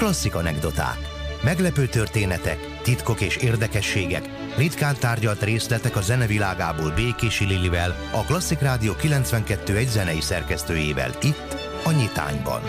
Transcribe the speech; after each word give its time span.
Klasszik 0.00 0.34
anekdoták. 0.34 0.98
Meglepő 1.44 1.86
történetek, 1.86 2.58
titkok 2.82 3.20
és 3.20 3.36
érdekességek, 3.36 4.28
ritkán 4.56 4.96
tárgyalt 5.00 5.42
részletek 5.42 5.96
a 5.96 6.00
zenevilágából 6.00 6.90
Békési 6.90 7.44
Lilivel, 7.44 7.94
a 8.12 8.24
Klasszik 8.24 8.60
Rádió 8.60 8.94
92 8.94 9.86
zenei 9.86 10.20
szerkesztőjével 10.20 11.10
itt, 11.22 11.56
a 11.84 11.90
Nyitányban. 11.90 12.60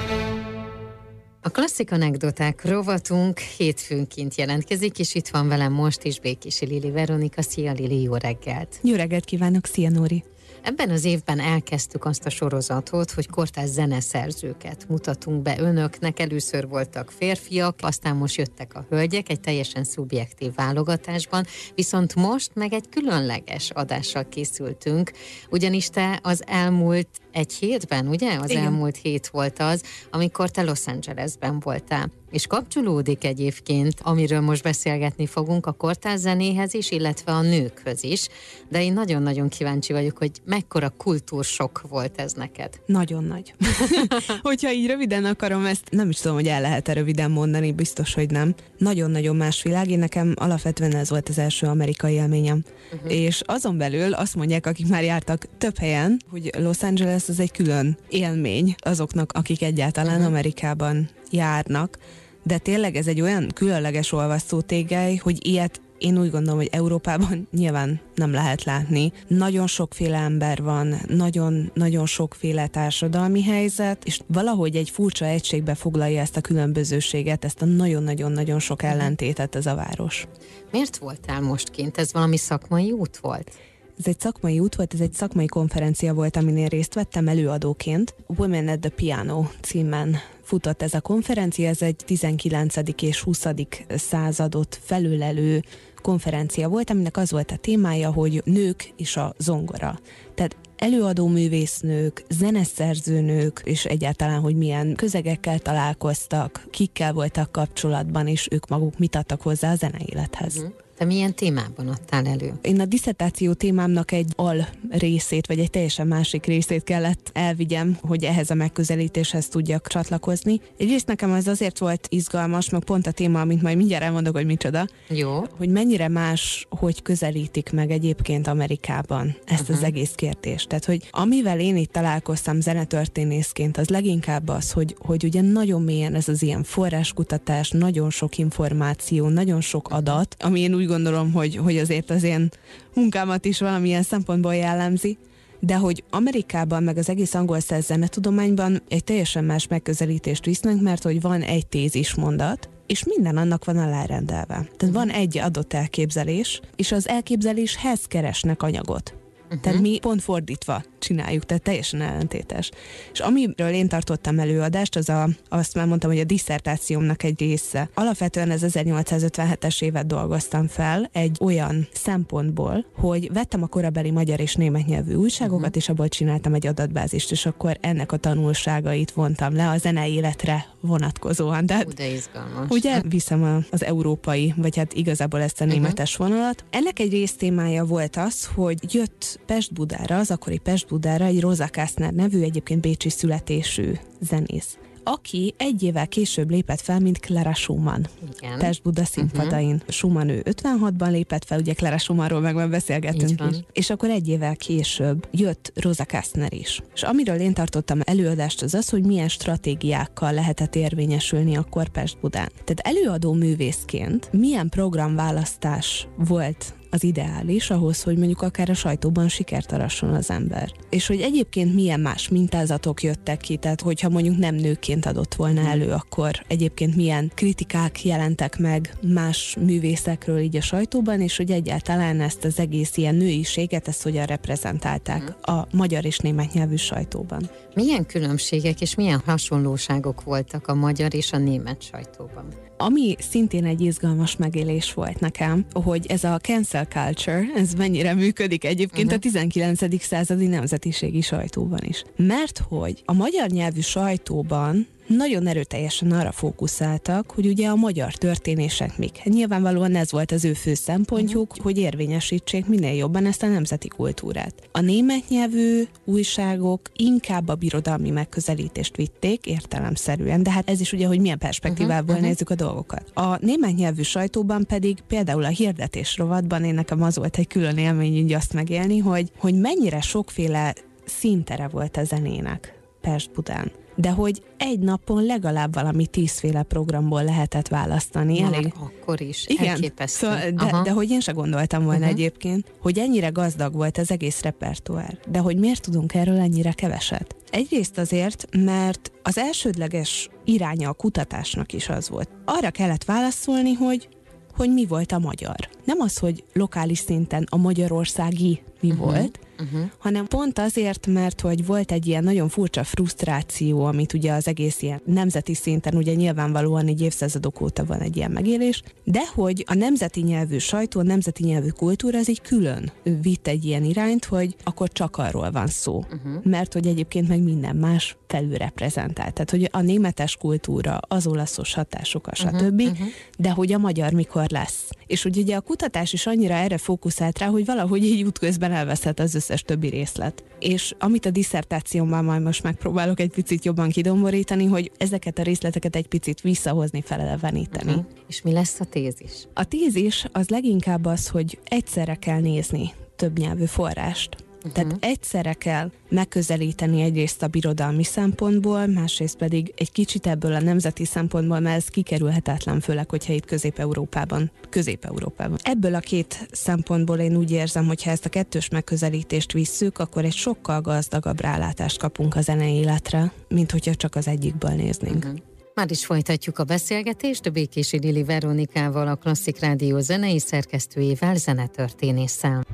A 1.42 1.50
klasszik 1.50 1.92
anekdoták 1.92 2.66
rovatunk 2.66 3.40
hétfőnként 3.40 4.36
jelentkezik, 4.36 5.00
és 5.00 5.16
itt 5.16 5.28
van 5.28 5.48
velem 5.48 5.74
most 5.74 6.04
is 6.04 6.20
Békési 6.20 6.66
Lili 6.66 6.92
Veronika. 6.92 7.42
Szia 7.42 7.72
Lili, 7.72 8.02
jó 8.02 8.16
reggelt! 8.16 8.80
Jó 8.84 8.96
reggelt 8.96 9.26
kívánok, 9.26 9.66
szia 9.66 9.90
Nóri! 9.90 10.24
Ebben 10.62 10.90
az 10.90 11.06
évben 11.06 11.40
elkezdtük 11.40 12.06
azt 12.06 12.26
a 12.26 12.30
sorozatot, 12.30 13.12
hogy 13.12 13.30
kortás 13.30 13.70
zeneszerzőket 13.70 14.86
mutatunk 14.90 15.42
be 15.42 15.60
önöknek. 15.60 16.20
Először 16.20 16.68
voltak 16.68 17.12
férfiak, 17.12 17.80
aztán 17.82 18.16
most 18.16 18.36
jöttek 18.36 18.74
a 18.74 18.86
hölgyek 18.90 19.30
egy 19.30 19.40
teljesen 19.40 19.84
szubjektív 19.84 20.54
válogatásban, 20.56 21.46
viszont 21.76 22.16
most 22.16 22.52
meg 22.54 22.74
egy 22.74 22.90
különleges 22.90 23.70
adással 23.70 24.28
készültünk, 24.30 25.12
ugyanis 25.50 25.90
te 25.90 26.20
az 26.24 26.44
elmúlt 26.48 27.08
egy 27.32 27.54
hétben, 27.54 28.08
ugye? 28.08 28.40
Az 28.40 28.50
Igen. 28.50 28.64
elmúlt 28.64 28.98
hét 28.98 29.28
volt 29.28 29.60
az, 29.60 29.84
amikor 30.12 30.50
te 30.50 30.62
Los 30.62 30.88
Angelesben 30.88 31.60
voltál. 31.60 32.12
És 32.32 32.48
kapcsolódik 32.48 33.24
egyébként, 33.24 33.94
amiről 34.02 34.40
most 34.40 34.64
beszélgetni 34.64 35.26
fogunk, 35.26 35.66
a 35.66 35.72
kortárs 35.72 36.20
zenéhez 36.20 36.74
is, 36.74 36.92
illetve 36.92 37.32
a 37.32 37.42
nőkhöz 37.42 38.04
is. 38.04 38.28
De 38.70 38.84
én 38.84 38.94
nagyon-nagyon 38.94 39.50
kíváncsi 39.50 39.94
vagyok, 39.94 40.18
hogy 40.18 40.32
mekkora 40.46 40.90
kultúrsok 40.90 41.82
volt 41.90 42.20
ez 42.20 42.34
neked. 42.34 42.80
Nagyon 42.86 43.24
nagy. 43.24 43.54
Hogyha 44.42 44.72
így 44.72 44.88
röviden 44.88 45.26
akarom 45.26 45.66
ezt, 45.66 45.84
nem 45.90 46.10
is 46.10 46.18
tudom, 46.18 46.36
hogy 46.36 46.48
el 46.48 46.62
lehet-e 46.62 46.94
röviden 46.94 47.32
mondani, 47.32 47.72
biztos, 47.72 48.14
hogy 48.14 48.30
nem. 48.30 48.56
Nagyon-nagyon 48.78 49.36
más 49.36 49.64
világ. 49.64 49.90
Én 49.90 50.00
nekem 50.00 50.34
alapvetően 50.36 50.96
ez 50.96 51.10
volt 51.10 51.30
az 51.30 51.38
első 51.38 51.68
amerikai 51.68 52.14
élményem. 52.14 52.64
Uh-huh. 52.94 53.14
És 53.14 53.42
azon 53.46 53.78
belül 53.78 54.14
azt 54.14 54.36
mondják, 54.36 54.66
akik 54.66 54.88
már 54.88 55.04
jártak 55.04 55.46
több 55.58 55.78
helyen, 55.78 56.22
hogy 56.30 56.52
Los 56.58 56.84
Angeles 56.84 57.30
az 57.30 57.40
egy 57.40 57.52
külön 57.52 57.98
élmény 58.10 58.76
azoknak, 58.78 59.32
akik 59.34 59.62
egyáltalán 59.62 60.16
uh-huh. 60.16 60.28
Amerikában 60.28 61.10
járnak 61.32 61.98
de 62.44 62.58
tényleg 62.58 62.96
ez 62.96 63.08
egy 63.08 63.22
olyan 63.22 63.48
különleges 63.54 64.12
olvasztó 64.12 64.62
tégely, 64.62 65.16
hogy 65.16 65.48
ilyet 65.48 65.82
én 66.02 66.20
úgy 66.20 66.32
gondolom, 66.32 66.58
hogy 66.60 66.70
Európában 66.72 67.48
nyilván 67.52 68.00
nem 68.16 68.32
lehet 68.32 68.64
látni. 68.64 69.12
Nagyon 69.28 69.68
sokféle 69.68 70.18
ember 70.18 70.62
van, 70.62 70.96
nagyon-nagyon 71.08 72.06
sokféle 72.06 72.68
társadalmi 72.68 73.44
helyzet, 73.44 74.06
és 74.06 74.20
valahogy 74.28 74.76
egy 74.76 74.90
furcsa 74.90 75.26
egységbe 75.26 75.76
foglalja 75.76 76.22
ezt 76.22 76.38
a 76.38 76.42
különbözőséget, 76.42 77.46
ezt 77.46 77.62
a 77.62 77.66
nagyon-nagyon-nagyon 77.66 78.60
sok 78.60 78.82
mhm. 78.82 78.92
ellentétet 78.92 79.56
ez 79.56 79.66
a 79.66 79.76
város. 79.76 80.28
Miért 80.72 80.98
voltál 80.98 81.42
most 81.42 81.70
kint? 81.70 81.98
Ez 81.98 82.14
valami 82.14 82.38
szakmai 82.38 82.92
út 82.92 83.18
volt? 83.18 83.52
Ez 84.00 84.08
egy 84.08 84.20
szakmai 84.20 84.60
út 84.60 84.76
volt, 84.76 84.94
ez 84.94 85.00
egy 85.00 85.14
szakmai 85.14 85.46
konferencia 85.46 86.14
volt, 86.14 86.36
amin 86.36 86.58
én 86.58 86.68
részt 86.68 86.94
vettem 86.94 87.28
előadóként. 87.28 88.16
Women 88.28 88.68
at 88.68 88.80
the 88.80 88.90
Piano 88.90 89.46
címen 89.62 90.18
futott 90.52 90.82
ez 90.82 90.94
a 90.94 91.02
konferencia, 91.02 91.68
ez 91.68 91.82
egy 91.82 91.96
19. 92.06 92.76
és 93.02 93.22
20. 93.22 93.46
századot 93.90 94.80
felülelő 94.84 95.64
konferencia 96.02 96.70
volt, 96.70 96.90
aminek 96.90 97.18
az 97.18 97.32
volt 97.32 97.52
a 97.52 97.56
témája, 97.56 98.12
hogy 98.12 98.42
nők 98.46 98.94
és 98.98 99.18
a 99.18 99.34
zongora. 99.38 100.00
Tehát 100.36 100.56
előadó 100.76 101.28
művésznők, 101.28 102.24
zeneszerzőnők, 102.30 103.62
és 103.64 103.86
egyáltalán, 103.86 104.40
hogy 104.40 104.56
milyen 104.56 104.96
közegekkel 104.96 105.60
találkoztak, 105.60 106.68
kikkel 106.70 107.14
voltak 107.14 107.52
kapcsolatban, 107.52 108.28
és 108.28 108.48
ők 108.52 108.68
maguk 108.68 108.98
mit 108.98 109.16
adtak 109.16 109.42
hozzá 109.42 109.72
a 109.72 109.76
zeneélethez. 109.76 110.66
Te 111.02 111.08
milyen 111.08 111.36
témában 111.36 111.88
adtál 111.88 112.28
elő? 112.28 112.54
Én 112.62 112.80
a 112.80 112.86
diszertáció 112.86 113.54
témámnak 113.54 114.12
egy 114.12 114.34
al 114.36 114.68
részét, 114.90 115.48
vagy 115.48 115.60
egy 115.60 115.70
teljesen 115.70 116.08
másik 116.08 116.46
részét 116.46 116.84
kellett 116.84 117.30
elvigyem, 117.34 117.98
hogy 118.02 118.24
ehhez 118.24 118.50
a 118.50 118.54
megközelítéshez 118.54 119.48
tudjak 119.48 119.88
csatlakozni. 119.88 120.62
Egyrészt 120.78 121.08
nekem 121.08 121.34
ez 121.34 121.48
azért 121.48 121.80
volt 121.80 122.08
izgalmas, 122.10 122.70
meg 122.70 122.84
pont 122.84 123.08
a 123.08 123.12
téma, 123.12 123.42
amit 123.42 123.62
majd 123.62 123.78
mindjárt 123.78 124.04
elmondok, 124.04 124.36
hogy 124.36 124.46
micsoda. 124.46 124.88
Jó. 125.08 125.44
Hogy 125.58 125.70
mennyire 125.70 126.08
más, 126.08 126.68
hogy 126.70 127.02
közelítik 127.02 127.72
meg 127.72 127.92
egyébként 127.92 128.48
Amerikában 128.48 129.36
ezt 129.46 129.62
uh-huh. 129.62 129.78
az 129.78 129.84
egész 129.84 130.12
kérdést. 130.16 130.68
Tehát, 130.68 130.86
hogy 130.86 131.08
amivel 131.12 131.60
én 131.60 131.78
itt 131.78 131.92
találkoztam 131.92 132.60
zenetörténészként, 132.60 133.78
az 133.78 133.90
leginkább 133.90 134.48
az, 134.48 134.72
hogy, 134.72 134.96
hogy 135.00 135.24
ugye 135.24 135.42
nagyon 135.42 135.82
mélyen 135.82 136.16
ez 136.16 136.28
az 136.28 136.42
ilyen 136.42 136.64
forráskutatás, 136.64 137.70
nagyon 137.70 138.10
sok 138.10 138.38
információ, 138.38 139.28
nagyon 139.28 139.62
sok 139.62 139.90
adat, 139.90 140.36
ami 140.40 140.60
én 140.60 140.74
úgy 140.74 140.90
gondolom, 140.92 141.32
hogy, 141.32 141.56
hogy 141.56 141.78
azért 141.78 142.10
az 142.10 142.24
én 142.24 142.50
munkámat 142.94 143.46
is 143.46 143.60
valamilyen 143.60 144.04
szempontból 144.04 144.56
jellemzi, 144.56 145.18
de 145.60 145.76
hogy 145.76 146.04
Amerikában, 146.10 146.84
meg 146.84 146.98
az 146.98 147.10
egész 147.10 147.34
angol 147.34 147.60
száz 147.60 147.86
zenetudományban 147.86 148.82
egy 148.90 149.04
teljesen 149.04 149.44
más 149.44 149.68
megközelítést 149.68 150.46
visznek, 150.46 150.82
mert 150.82 151.04
hogy 151.04 151.22
van 151.22 151.42
egy 151.42 151.68
tézis 151.68 152.16
mondat, 152.16 152.70
és 152.88 153.04
minden 153.04 153.38
annak 153.38 153.66
van 153.66 153.78
alárendelve. 153.78 154.70
Tehát 154.78 154.96
van 154.96 155.10
egy 155.10 155.38
adott 155.38 155.74
elképzelés, 155.74 156.62
és 156.76 156.92
az 156.92 157.08
elképzeléshez 157.08 158.06
keresnek 158.06 158.64
anyagot. 158.64 159.21
Uh-huh. 159.52 159.64
Tehát 159.64 159.82
mi 159.82 160.00
pont 160.00 160.22
fordítva 160.22 160.84
csináljuk, 161.00 161.46
tehát 161.46 161.64
teljesen 161.64 162.02
ellentétes. 162.02 162.72
És 163.12 163.20
amiről 163.20 163.70
én 163.70 163.88
tartottam 163.88 164.40
előadást, 164.40 164.96
az 164.96 165.10
a, 165.10 165.30
azt 165.50 165.76
már 165.76 165.86
mondtam, 165.86 166.10
hogy 166.10 166.20
a 166.20 166.24
diszertációmnak 166.24 167.24
egy 167.24 167.40
része. 167.40 167.90
Alapvetően 167.94 168.52
ez 168.52 168.62
1857-es 168.64 169.84
évet 169.84 170.08
dolgoztam 170.08 170.68
fel 170.68 171.10
egy 171.14 171.38
olyan 171.42 171.88
szempontból, 171.94 172.86
hogy 172.96 173.34
vettem 173.34 173.64
a 173.64 173.68
korabeli 173.68 174.12
magyar 174.12 174.40
és 174.40 174.56
német 174.56 174.86
nyelvű 174.86 175.14
újságokat, 175.14 175.62
uh-huh. 175.62 175.76
és 175.76 175.90
abból 175.90 176.08
csináltam 176.08 176.54
egy 176.54 176.68
adatbázist, 176.68 177.32
és 177.32 177.46
akkor 177.46 177.78
ennek 177.82 178.12
a 178.12 178.18
tanulságait 178.18 179.12
vontam 179.12 179.56
le 179.56 179.70
a 179.70 179.78
zene 179.78 180.08
életre 180.08 180.66
vonatkozóan. 180.82 181.66
De, 181.66 181.86
de 181.96 182.08
izgalmas. 182.08 182.70
Ugye 182.70 183.02
viszem 183.10 183.66
az 183.72 183.84
európai, 183.84 184.54
vagy 184.58 184.78
hát 184.78 184.94
igazából 184.94 185.42
ezt 185.42 185.62
a 185.62 185.66
mhm. 185.66 185.74
németes 185.74 186.14
uh-huh. 186.14 186.28
vonalat. 186.28 186.64
Ennek 186.70 187.00
egy 187.00 187.12
résztémája 187.12 187.86
volt 187.86 188.16
az, 188.16 188.50
hogy 188.56 188.94
jött 188.94 189.40
Pest-Budára, 189.46 190.18
az 190.18 190.32
akkori 190.32 190.58
Pest-Budára 190.58 191.26
egy 191.26 191.42
Rosa 191.42 191.70
Kastner 191.72 192.14
nevű, 192.14 192.42
egyébként 192.42 192.82
bécsi 192.82 193.10
születésű 193.10 193.92
zenész 194.20 194.78
aki 195.04 195.54
egy 195.58 195.84
évvel 195.84 196.08
később 196.08 196.50
lépett 196.50 196.82
fel, 196.82 197.00
mint 197.00 197.20
Clara 197.20 197.54
Schumann. 197.54 198.06
Igen. 198.38 198.58
Pest-Buda 198.58 199.06
színpadain. 199.06 199.74
Uh-huh. 199.74 199.90
Schumann 199.90 200.30
ő 200.30 200.44
56-ban 200.46 201.12
lépett 201.12 201.46
fel, 201.46 201.60
ugye 201.60 201.74
Clara 201.74 201.98
Schumannról 201.98 202.40
meg 202.40 202.56
már 202.56 202.70
beszélgettünk 202.70 203.44
is. 203.52 203.58
És 203.72 203.90
akkor 203.90 204.10
egy 204.10 204.28
évvel 204.28 204.56
később 204.56 205.28
jött 205.32 205.72
Rosa 205.76 206.06
Kastner 206.06 206.54
is. 206.54 206.82
És 206.94 207.04
amiről 207.04 207.40
én 207.40 207.54
tartottam 207.54 208.00
előadást 208.04 208.62
az 208.62 208.74
az, 208.74 208.90
hogy 208.90 209.06
milyen 209.06 209.28
stratégiákkal 209.28 210.34
lehetett 210.34 210.76
érvényesülni 210.76 211.56
akkor 211.56 211.90
Pest-Budán. 211.90 212.52
Tehát 212.64 212.80
előadó 212.98 213.34
művészként 213.34 214.32
milyen 214.32 214.70
programválasztás 214.70 216.08
volt 216.18 216.74
az 216.92 217.04
ideális 217.04 217.70
ahhoz, 217.70 218.04
hogy 218.04 218.18
mondjuk 218.18 218.42
akár 218.42 218.70
a 218.70 218.74
sajtóban 218.74 219.28
sikert 219.28 219.72
arasson 219.72 220.14
az 220.14 220.30
ember. 220.30 220.72
És 220.90 221.08
hogy 221.08 221.22
egyébként 221.22 221.74
milyen 221.74 222.00
más 222.00 222.30
mintázatok 222.30 223.04
jöttek 223.04 223.40
ki, 223.40 223.58
tehát 223.58 223.82
hogyha 223.82 224.10
mondjuk 224.10 224.38
nem 224.38 224.56
nőként 224.56 225.06
adott 225.06 225.36
volna 225.36 225.62
elő, 225.62 225.92
akkor 225.92 226.44
egyébként 226.48 226.96
milyen 226.96 227.32
kritikák 227.36 228.06
jelentek 228.06 228.58
meg 228.58 228.94
más 229.02 229.58
művészekről 229.60 230.40
így 230.40 230.56
a 230.56 230.62
sajtóban, 230.62 231.22
és 231.22 231.38
hogy 231.38 231.52
egyáltalán 231.52 232.22
ezt 232.22 232.46
az 232.46 232.60
egész 232.60 232.98
ilyen 232.98 233.16
nőiséget, 233.16 233.88
ezt 233.88 234.04
hogyan 234.04 234.26
reprezentálták 234.26 235.22
mhm. 235.22 235.56
a 235.56 235.68
magyar 235.72 236.06
és 236.06 236.18
német 236.18 236.54
nyelvű 236.54 236.76
sajtóban. 236.76 237.50
Milyen 237.74 238.06
különbségek 238.06 238.82
és 238.82 238.96
milyen 238.96 239.22
hasonlóságok 239.26 240.24
voltak 240.24 240.68
a 240.68 240.74
magyar 240.74 241.14
és 241.14 241.32
a 241.32 241.38
német 241.38 241.82
sajtóban? 241.82 242.48
Ami 242.78 243.16
szintén 243.20 243.66
egy 243.66 243.82
izgalmas 243.82 244.36
megélés 244.36 244.94
volt 244.94 245.20
nekem, 245.20 245.66
hogy 245.74 246.06
ez 246.08 246.24
a 246.24 246.40
cancel 246.40 246.81
culture, 246.86 247.46
ez 247.56 247.74
mennyire 247.74 248.14
működik 248.14 248.66
egyébként 248.66 249.06
uh-huh. 249.06 249.18
a 249.18 249.48
19. 249.50 250.04
századi 250.04 250.48
nemzetiségi 250.48 251.22
sajtóban 251.22 251.80
is. 251.84 252.04
Mert 252.16 252.62
hogy 252.68 253.02
a 253.06 253.14
magyar 253.14 253.50
nyelvű 253.50 253.80
sajtóban 253.80 254.88
nagyon 255.08 255.48
erőteljesen 255.48 256.12
arra 256.12 256.32
fókuszáltak, 256.32 257.32
hogy 257.32 257.46
ugye 257.46 257.68
a 257.68 257.76
magyar 257.76 258.14
történések 258.14 258.98
mik. 258.98 259.18
Hát 259.18 259.34
nyilvánvalóan 259.34 259.96
ez 259.96 260.12
volt 260.12 260.32
az 260.32 260.46
ő 260.46 260.54
fő 260.54 260.74
szempontjuk, 260.74 261.50
uh-huh. 261.50 261.64
hogy 261.64 261.78
érvényesítsék 261.78 262.66
minél 262.66 262.94
jobban 262.94 263.26
ezt 263.26 263.44
a 263.44 263.48
nemzeti 263.48 263.88
kultúrát. 263.88 264.54
A 264.72 264.80
német 264.80 265.30
nyelvű 265.30 265.84
újságok 266.06 266.82
inkább 266.96 267.48
a 267.48 267.56
birodalmi 267.56 268.10
megközelítést 268.10 268.96
vitték 268.96 269.46
értelemszerűen, 269.46 270.44
de 270.44 270.52
hát 270.52 270.70
ez 270.70 270.80
is 270.80 270.94
ugye, 270.94 271.08
hogy 271.08 271.20
milyen 271.20 271.38
perspektívából 271.38 272.16
uh-huh. 272.16 272.28
nézzük 272.28 272.50
a 272.50 272.56
dolgokat. 272.56 273.12
A 273.14 273.46
német 273.46 273.76
nyelvű 273.76 274.02
sajtóban 274.02 274.66
pedig 274.66 274.98
például 275.08 275.44
a 275.44 275.48
hirdetés 275.48 276.18
rovatban 276.18 276.64
én 276.64 276.74
nekem 276.74 277.02
az 277.02 277.18
volt 277.18 277.38
egy 277.38 277.48
külön 277.48 277.78
élmény 277.78 278.16
így 278.16 278.34
azt 278.34 278.54
megélni, 278.54 278.98
hogy, 278.98 279.32
hogy 279.38 279.54
mennyire 279.54 280.02
sokféle 280.02 280.74
szintere 281.06 281.68
volt 281.68 281.98
a 281.98 282.04
zenének 282.04 282.80
Pest 283.02 283.32
Budán. 283.32 283.72
De 283.96 284.10
hogy 284.10 284.44
egy 284.58 284.80
napon 284.80 285.24
legalább 285.24 285.74
valami 285.74 286.08
tízféle 286.08 286.64
programból 286.64 287.24
lehetett 287.24 287.68
választani. 287.68 288.40
Már 288.42 288.54
Elég... 288.54 288.74
akkor 288.76 289.22
is, 289.22 289.46
Igen, 289.48 289.68
elképesztő. 289.68 290.26
Szóval, 290.26 290.50
de, 290.50 290.82
de 290.84 290.92
hogy 290.92 291.10
én 291.10 291.20
se 291.20 291.32
gondoltam 291.32 291.84
volna 291.84 292.00
uh-huh. 292.00 292.12
egyébként, 292.12 292.74
hogy 292.82 293.00
ennyire 293.00 293.30
gazdag 293.30 293.74
volt 293.74 293.98
az 293.98 294.12
egész 294.12 294.42
repertoár, 294.42 295.18
de 295.28 295.40
hogy 295.40 295.58
miért 295.58 295.82
tudunk 295.82 296.14
erről 296.14 296.40
ennyire 296.40 296.72
keveset? 296.72 297.36
Egyrészt 297.50 297.98
azért, 297.98 298.48
mert 298.58 299.12
az 299.24 299.38
elsődleges 299.38 300.30
iránya 300.46 300.90
a 300.90 300.94
kutatásnak 300.94 301.74
is 301.74 301.90
az 301.90 302.10
volt. 302.10 302.30
Arra 302.46 302.70
kellett 302.70 303.04
válaszolni, 303.04 303.74
hogy 303.74 304.10
hogy 304.56 304.74
mi 304.74 304.86
volt 304.86 305.12
a 305.12 305.20
magyar. 305.20 305.70
Nem 305.86 306.00
az, 306.00 306.18
hogy 306.18 306.44
lokális 306.54 307.00
szinten 307.00 307.48
a 307.50 307.58
magyarországi 307.58 308.62
mi 308.80 308.92
uh-huh. 308.92 309.06
volt, 309.06 309.40
uh-huh. 309.62 309.90
hanem 309.98 310.26
pont 310.26 310.60
azért, 310.60 311.08
mert 311.08 311.42
hogy 311.42 311.66
volt 311.66 311.92
egy 311.92 312.08
ilyen 312.08 312.24
nagyon 312.24 312.50
furcsa 312.50 312.84
frusztráció, 312.84 313.84
amit 313.84 314.14
ugye 314.14 314.34
az 314.34 314.48
egész 314.48 314.82
ilyen 314.82 315.02
nemzeti 315.06 315.54
szinten, 315.54 315.96
ugye 315.96 316.14
nyilvánvalóan 316.14 316.88
egy 316.88 317.02
évszázadok 317.02 317.62
óta 317.62 317.86
van 317.86 318.00
egy 318.00 318.18
ilyen 318.18 318.32
megélés, 318.32 318.84
de 319.04 319.22
hogy 319.34 319.64
a 319.68 319.74
nemzeti 319.74 320.22
nyelvű 320.22 320.58
sajtó, 320.58 321.00
a 321.00 321.04
nemzeti 321.04 321.44
nyelvű 321.44 321.70
kultúra, 321.70 322.18
ez 322.18 322.30
így 322.30 322.42
külön 322.42 322.92
vitt 323.22 323.48
egy 323.48 323.66
ilyen 323.66 323.84
irányt, 323.84 324.26
hogy 324.26 324.56
akkor 324.64 324.90
csak 324.90 325.18
arról 325.18 325.52
van 325.52 325.68
szó. 325.68 325.98
Uh-huh. 325.98 326.44
Mert 326.44 326.74
hogy 326.74 326.88
egyébként 326.88 327.28
meg 327.28 327.44
minden 327.44 327.76
más 327.76 328.16
felülreprezentált. 328.28 329.34
Tehát, 329.34 329.50
hogy 329.50 329.70
a 329.72 329.82
németes 329.82 330.36
kultúra, 330.36 331.00
az 331.08 331.28
olaszos 331.28 331.74
hatások, 331.74 332.28
a 332.28 332.36
stb., 332.36 332.80
uh-huh, 332.80 332.92
uh-huh. 332.92 333.08
de 333.38 333.50
hogy 333.50 333.74
a 333.74 333.78
magyar 333.78 334.12
mikor 334.12 334.46
lesz. 334.50 334.90
És 335.12 335.24
hogy 335.24 335.38
ugye 335.38 335.56
a 335.56 335.62
kutatás 335.62 336.14
is 336.14 336.28
annyira 336.28 336.54
erre 336.54 336.78
fókuszált 336.78 337.40
rá, 337.40 337.48
hogy 337.48 337.66
valahogy 337.66 338.04
így 338.04 338.24
útközben 338.24 338.72
elveszett 338.72 339.20
az 339.20 339.36
összes 339.36 339.62
többi 339.62 339.88
részlet. 339.88 340.44
És 340.60 340.94
amit 341.00 341.26
a 341.26 341.30
diszertációmban 341.30 342.24
majd 342.24 342.42
most 342.42 342.64
megpróbálok 342.64 343.20
egy 343.20 343.32
picit 343.32 343.66
jobban 343.66 343.90
kidomborítani, 343.90 344.66
hogy 344.66 344.92
ezeket 344.98 345.40
a 345.40 345.44
részleteket 345.44 345.96
egy 345.96 346.08
picit 346.08 346.42
visszahozni, 346.42 347.02
feleleveníteni. 347.02 347.92
Uh-huh. 347.92 348.06
És 348.28 348.42
mi 348.42 348.52
lesz 348.52 348.80
a 348.80 348.86
tézis? 348.86 349.48
A 349.54 349.64
tézis 349.64 350.26
az 350.32 350.50
leginkább 350.50 351.06
az, 351.06 351.28
hogy 351.28 351.60
egyszerre 351.64 352.16
kell 352.16 352.40
nézni 352.40 352.94
több 353.16 353.38
nyelvű 353.38 353.66
forrást. 353.66 354.36
Uh-huh. 354.66 354.72
Tehát 354.72 354.98
egyszerre 355.00 355.54
kell 355.54 355.92
megközelíteni 356.10 357.02
egyrészt 357.02 357.44
a 357.44 357.48
birodalmi 357.48 358.04
szempontból, 358.04 358.88
másrészt 358.88 359.38
pedig 359.38 359.74
egy 359.76 359.92
kicsit 359.92 360.28
ebből 360.28 360.54
a 360.54 360.62
nemzeti 360.62 361.06
szempontból, 361.06 361.60
mert 361.60 361.76
ez 361.78 361.86
kikerülhetetlen, 361.86 362.80
főleg, 362.80 363.10
hogyha 363.10 363.34
itt 363.34 363.46
Közép-Európában, 363.46 364.52
Közép-Európában. 364.70 365.58
Ebből 365.62 365.96
a 365.96 366.00
két 366.00 366.48
szempontból 366.52 367.18
én 367.18 367.36
úgy 367.36 367.52
érzem, 367.52 367.86
hogy 367.86 368.04
ha 368.04 368.12
ezt 368.12 368.26
a 368.26 368.30
kettős 368.30 368.70
megközelítést 368.70 369.52
visszük, 369.52 369.98
akkor 369.98 370.26
egy 370.26 370.34
sokkal 370.34 370.82
gazdagabb 370.82 371.42
rálátást 371.42 371.98
kapunk 371.98 372.36
a 372.36 372.42
zenei 372.42 372.74
életre, 372.74 373.32
mint 373.48 373.72
hogyha 373.72 373.96
csak 373.96 374.16
az 374.16 374.28
egyikből 374.28 374.72
néznénk. 374.72 375.24
Uh-huh. 375.24 375.40
Már 375.74 375.92
is 375.92 376.06
folytatjuk 376.06 376.60
a 376.60 376.64
beszélgetést 376.64 377.46
a 377.46 377.50
Békési 377.50 378.00
Lili 378.00 378.24
Veronikával, 378.24 379.08
a 379.08 379.16
Klasszik 379.16 379.60
Rádió 379.60 380.00
zenei 380.00 380.40
szerkesztőjével, 380.40 381.36
zenetörténésszel. 381.36 382.66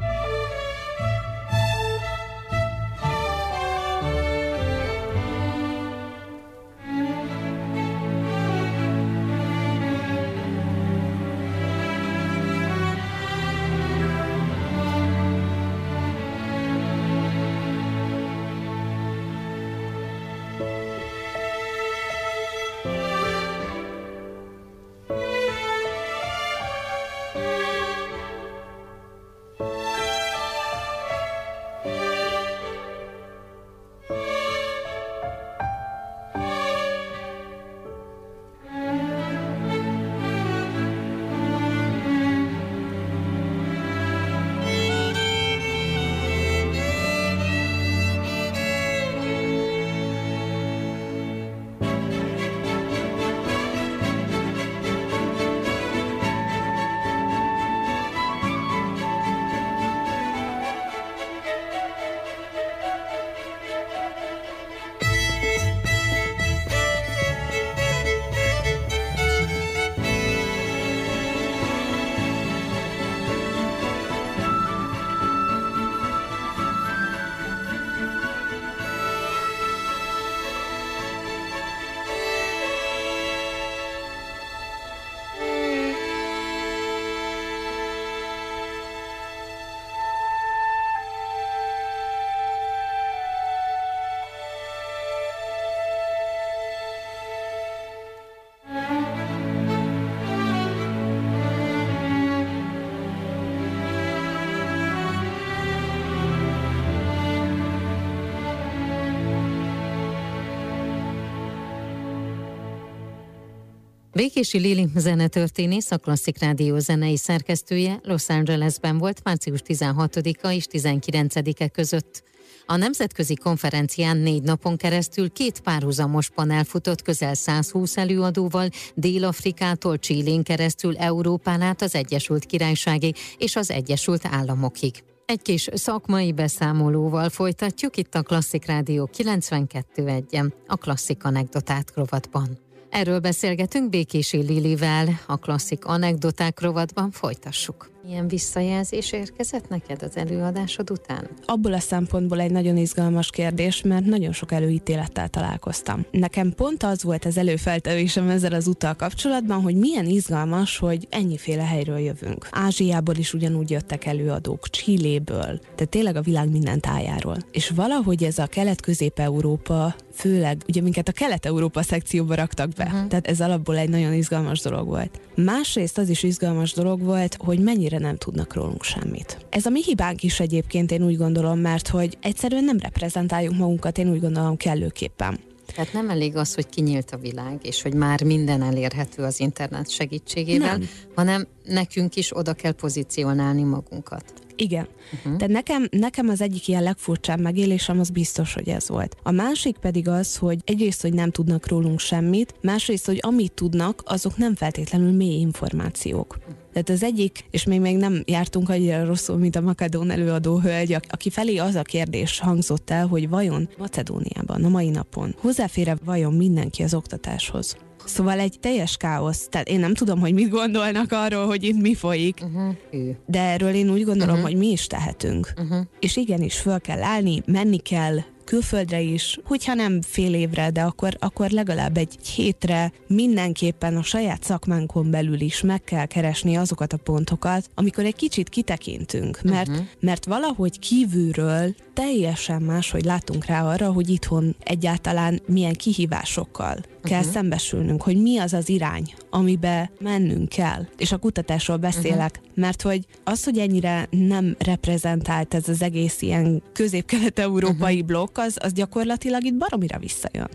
Békési 114.17 114.57
Lili 114.57 114.87
zenetörténész, 114.95 115.91
a 115.91 115.97
Klasszik 115.97 116.39
Rádió 116.39 116.77
zenei 116.77 117.17
szerkesztője 117.17 118.00
Los 118.03 118.29
Angelesben 118.29 118.97
volt 118.97 119.24
március 119.24 119.62
16-a 119.67 120.51
és 120.51 120.65
19-e 120.71 121.67
között. 121.67 122.24
A 122.65 122.75
nemzetközi 122.75 123.36
konferencián 123.36 124.17
négy 124.17 124.41
napon 124.41 124.77
keresztül 124.77 125.31
két 125.31 125.59
párhuzamos 125.59 126.29
panel 126.29 126.63
futott 126.63 127.01
közel 127.01 127.33
120 127.33 127.97
előadóval, 127.97 128.69
Dél-Afrikától 128.95 130.00
Csillén 130.00 130.43
keresztül 130.43 130.97
Európán 130.97 131.62
át 131.62 131.81
az 131.81 131.95
Egyesült 131.95 132.45
Királyságig 132.45 133.15
és 133.38 133.55
az 133.55 133.71
Egyesült 133.71 134.25
Államokig. 134.25 135.03
Egy 135.25 135.41
kis 135.41 135.67
szakmai 135.74 136.33
beszámolóval 136.33 137.29
folytatjuk 137.29 137.97
itt 137.97 138.15
a 138.15 138.21
Klasszik 138.21 138.65
Rádió 138.65 139.09
92.1-en, 139.17 140.51
a 140.67 140.75
Klasszik 140.75 141.24
Anekdotát 141.24 141.91
rovatban. 141.95 142.66
Erről 142.89 143.20
beszélgetünk 143.20 143.89
Békési 143.89 144.38
Lilivel, 144.38 145.08
a 145.27 145.38
klasszik 145.38 145.86
anekdoták 145.86 146.62
rovatban 146.62 147.12
folytassuk. 147.12 147.97
Milyen 148.07 148.27
visszajelzés 148.27 149.11
érkezett 149.11 149.69
neked 149.69 150.03
az 150.03 150.17
előadásod 150.17 150.91
után? 150.91 151.29
Abból 151.45 151.73
a 151.73 151.79
szempontból 151.79 152.39
egy 152.39 152.51
nagyon 152.51 152.77
izgalmas 152.77 153.29
kérdés, 153.29 153.81
mert 153.81 154.05
nagyon 154.05 154.31
sok 154.31 154.51
előítélettel 154.51 155.27
találkoztam. 155.27 156.05
Nekem 156.11 156.53
pont 156.53 156.83
az 156.83 157.03
volt 157.03 157.25
az 157.25 157.37
előfeltevésem 157.37 158.29
ezzel 158.29 158.53
az 158.53 158.67
utal 158.67 158.93
kapcsolatban, 158.93 159.61
hogy 159.61 159.75
milyen 159.75 160.05
izgalmas, 160.05 160.77
hogy 160.77 161.07
ennyiféle 161.09 161.63
helyről 161.63 161.97
jövünk. 161.97 162.47
Ázsiából 162.51 163.15
is 163.15 163.33
ugyanúgy 163.33 163.69
jöttek 163.69 164.05
előadók, 164.05 164.69
Csilléből, 164.69 165.59
tehát 165.59 165.89
tényleg 165.89 166.15
a 166.15 166.21
világ 166.21 166.51
minden 166.51 166.79
tájáról. 166.79 167.37
És 167.51 167.69
valahogy 167.69 168.23
ez 168.23 168.37
a 168.37 168.45
kelet-közép-európa, 168.45 169.95
főleg 170.13 170.63
ugye 170.67 170.81
minket 170.81 171.07
a 171.07 171.11
kelet-európa 171.11 171.81
szekcióba 171.81 172.35
raktak 172.35 172.69
be, 172.69 172.83
uh-huh. 172.83 173.07
tehát 173.07 173.27
ez 173.27 173.41
alapból 173.41 173.77
egy 173.77 173.89
nagyon 173.89 174.13
izgalmas 174.13 174.61
dolog 174.61 174.87
volt. 174.87 175.19
Másrészt 175.35 175.97
az 175.97 176.09
is 176.09 176.23
izgalmas 176.23 176.73
dolog 176.73 177.01
volt, 177.01 177.37
hogy 177.39 177.59
mennyire 177.59 177.97
egyelőre 177.98 178.06
nem 178.08 178.18
tudnak 178.18 178.54
rólunk 178.54 178.84
semmit. 178.84 179.38
Ez 179.50 179.66
a 179.66 179.70
mi 179.70 179.84
hibánk 179.84 180.24
is 180.24 180.39
egyébként 180.39 180.92
én 180.92 181.04
úgy 181.04 181.18
gondolom, 181.18 181.60
mert 181.60 181.88
hogy 181.88 182.18
egyszerűen 182.22 182.63
nem 182.63 182.77
reprezentáljuk 182.77 183.58
magunkat, 183.58 183.98
én 183.98 184.10
úgy 184.10 184.20
gondolom 184.20 184.58
kellőképpen. 184.58 185.39
Tehát 185.75 185.94
nem 185.94 186.10
elég 186.10 186.36
az, 186.36 186.54
hogy 186.54 186.70
kinyílt 186.70 187.12
a 187.12 187.18
világ, 187.18 187.60
és 187.62 187.82
hogy 187.82 187.94
már 187.94 188.24
minden 188.24 188.62
elérhető 188.62 189.24
az 189.24 189.39
internet 189.39 189.89
segítségével, 189.89 190.77
nem. 190.77 190.89
hanem 191.16 191.48
nekünk 191.66 192.16
is 192.16 192.38
oda 192.38 192.54
kell 192.54 192.72
pozícionálni 192.72 193.63
magunkat. 193.63 194.34
Igen. 194.56 194.88
Uh-huh. 195.13 195.38
Tehát 195.38 195.54
nekem, 195.54 195.88
nekem 195.92 196.30
az 196.30 196.42
egyik 196.42 196.68
ilyen 196.68 196.84
legfurcsább 196.84 197.39
megélésem 197.39 198.00
az 198.00 198.10
biztos, 198.10 198.54
hogy 198.54 198.70
ez 198.70 198.88
volt. 198.88 199.16
A 199.24 199.32
másik 199.32 199.77
pedig 199.77 200.08
az, 200.08 200.38
hogy 200.38 200.60
egyrészt, 200.66 201.01
hogy 201.01 201.13
nem 201.13 201.32
tudnak 201.32 201.68
rólunk 201.68 202.00
semmit, 202.00 202.54
másrészt, 202.62 203.06
hogy 203.06 203.20
amit 203.22 203.54
tudnak, 203.54 204.01
azok 204.06 204.38
nem 204.38 204.56
feltétlenül 204.56 205.12
mély 205.12 205.39
információk. 205.39 206.38
Tehát 206.77 207.01
az 207.01 207.03
egyik, 207.03 207.46
és 207.51 207.63
még 207.63 207.79
még 207.79 207.98
nem 207.98 208.24
jártunk 208.25 208.69
annyira 208.69 209.05
rosszul, 209.05 209.38
mint 209.38 209.55
a 209.55 209.62
Makedón 209.62 210.10
előadó 210.10 210.60
hölgy, 210.60 210.93
aki 210.93 211.29
felé 211.29 211.57
az 211.57 211.75
a 211.75 211.81
kérdés 211.81 212.39
hangzott 212.39 212.89
el, 212.89 213.07
hogy 213.07 213.29
vajon 213.29 213.69
Macedóniában 213.77 214.63
a 214.63 214.69
mai 214.69 214.89
napon 214.89 215.36
hozzáfér 215.38 215.98
vajon 216.05 216.34
mindenki 216.34 216.84
az 216.84 216.93
oktatáshoz? 216.93 217.77
Szóval 218.05 218.39
egy 218.39 218.60
teljes 218.60 218.98
káosz. 218.98 219.48
Tehát 219.50 219.69
én 219.69 219.79
nem 219.79 219.93
tudom, 219.93 220.19
hogy 220.19 220.34
mit 220.34 220.50
gondolnak 220.50 221.12
arról, 221.12 221.46
hogy 221.46 221.63
itt 221.63 221.81
mi 221.81 221.96
folyik, 221.96 222.39
uh-huh. 222.41 223.15
de 223.25 223.39
erről 223.41 223.74
én 223.74 223.89
úgy 223.89 224.03
gondolom, 224.03 224.36
uh-huh. 224.36 224.50
hogy 224.50 224.57
mi 224.57 224.67
is 224.67 224.88
tehetünk. 224.88 225.53
Uh-huh. 225.57 225.86
És 226.00 226.15
igenis 226.15 226.57
föl 226.57 226.79
kell 226.79 227.01
állni, 227.01 227.41
menni 227.46 227.77
kell, 227.77 228.17
külföldre 228.48 229.01
is, 229.01 229.39
hogyha 229.44 229.74
nem 229.74 230.01
fél 230.01 230.34
évre, 230.34 230.70
de 230.70 230.82
akkor, 230.82 231.16
akkor 231.20 231.50
legalább 231.50 231.98
egy 231.98 232.18
hétre 232.36 232.92
mindenképpen 233.08 233.98
a 233.98 234.04
saját 234.04 234.44
szakmánkon 234.44 235.12
belül 235.12 235.39
is 235.39 235.62
meg 235.62 235.84
kell 235.84 236.06
keresni 236.06 236.56
azokat 236.56 236.94
a 236.94 236.98
pontokat, 236.98 237.70
amikor 237.75 238.06
egy 238.06 238.16
kicsit 238.16 238.50
kitekintünk, 238.50 239.42
mert, 239.42 239.68
uh-huh. 239.68 239.86
mert 240.00 240.25
valahogy 240.25 240.80
kívülről 240.80 241.75
teljesen 241.94 242.62
más, 242.62 242.92
hogy 242.92 243.04
látunk 243.04 243.46
rá 243.46 243.63
arra, 243.63 243.92
hogy 243.92 244.10
itthon 244.10 244.56
egyáltalán 244.63 245.42
milyen 245.48 245.74
kihívásokkal 245.74 246.77
kell 247.07 247.19
uh-huh. 247.19 247.33
szembesülnünk, 247.33 248.01
hogy 248.01 248.21
mi 248.21 248.37
az 248.37 248.53
az 248.53 248.69
irány, 248.69 249.13
amibe 249.29 249.91
mennünk 249.99 250.49
kell. 250.49 250.85
És 250.97 251.11
a 251.11 251.17
kutatásról 251.17 251.77
beszélek, 251.77 252.39
uh-huh. 252.39 252.53
mert 252.55 252.81
hogy 252.81 253.05
az, 253.23 253.43
hogy 253.43 253.57
ennyire 253.57 254.07
nem 254.09 254.55
reprezentált 254.59 255.53
ez 255.53 255.69
az 255.69 255.81
egész 255.81 256.21
ilyen 256.21 256.61
közép-kelet-európai 256.73 257.93
uh-huh. 257.93 258.07
blokk, 258.07 258.37
az, 258.37 258.57
az 258.59 258.73
gyakorlatilag 258.73 259.43
itt 259.43 259.57
baromira 259.57 259.99
visszajön. 259.99 260.49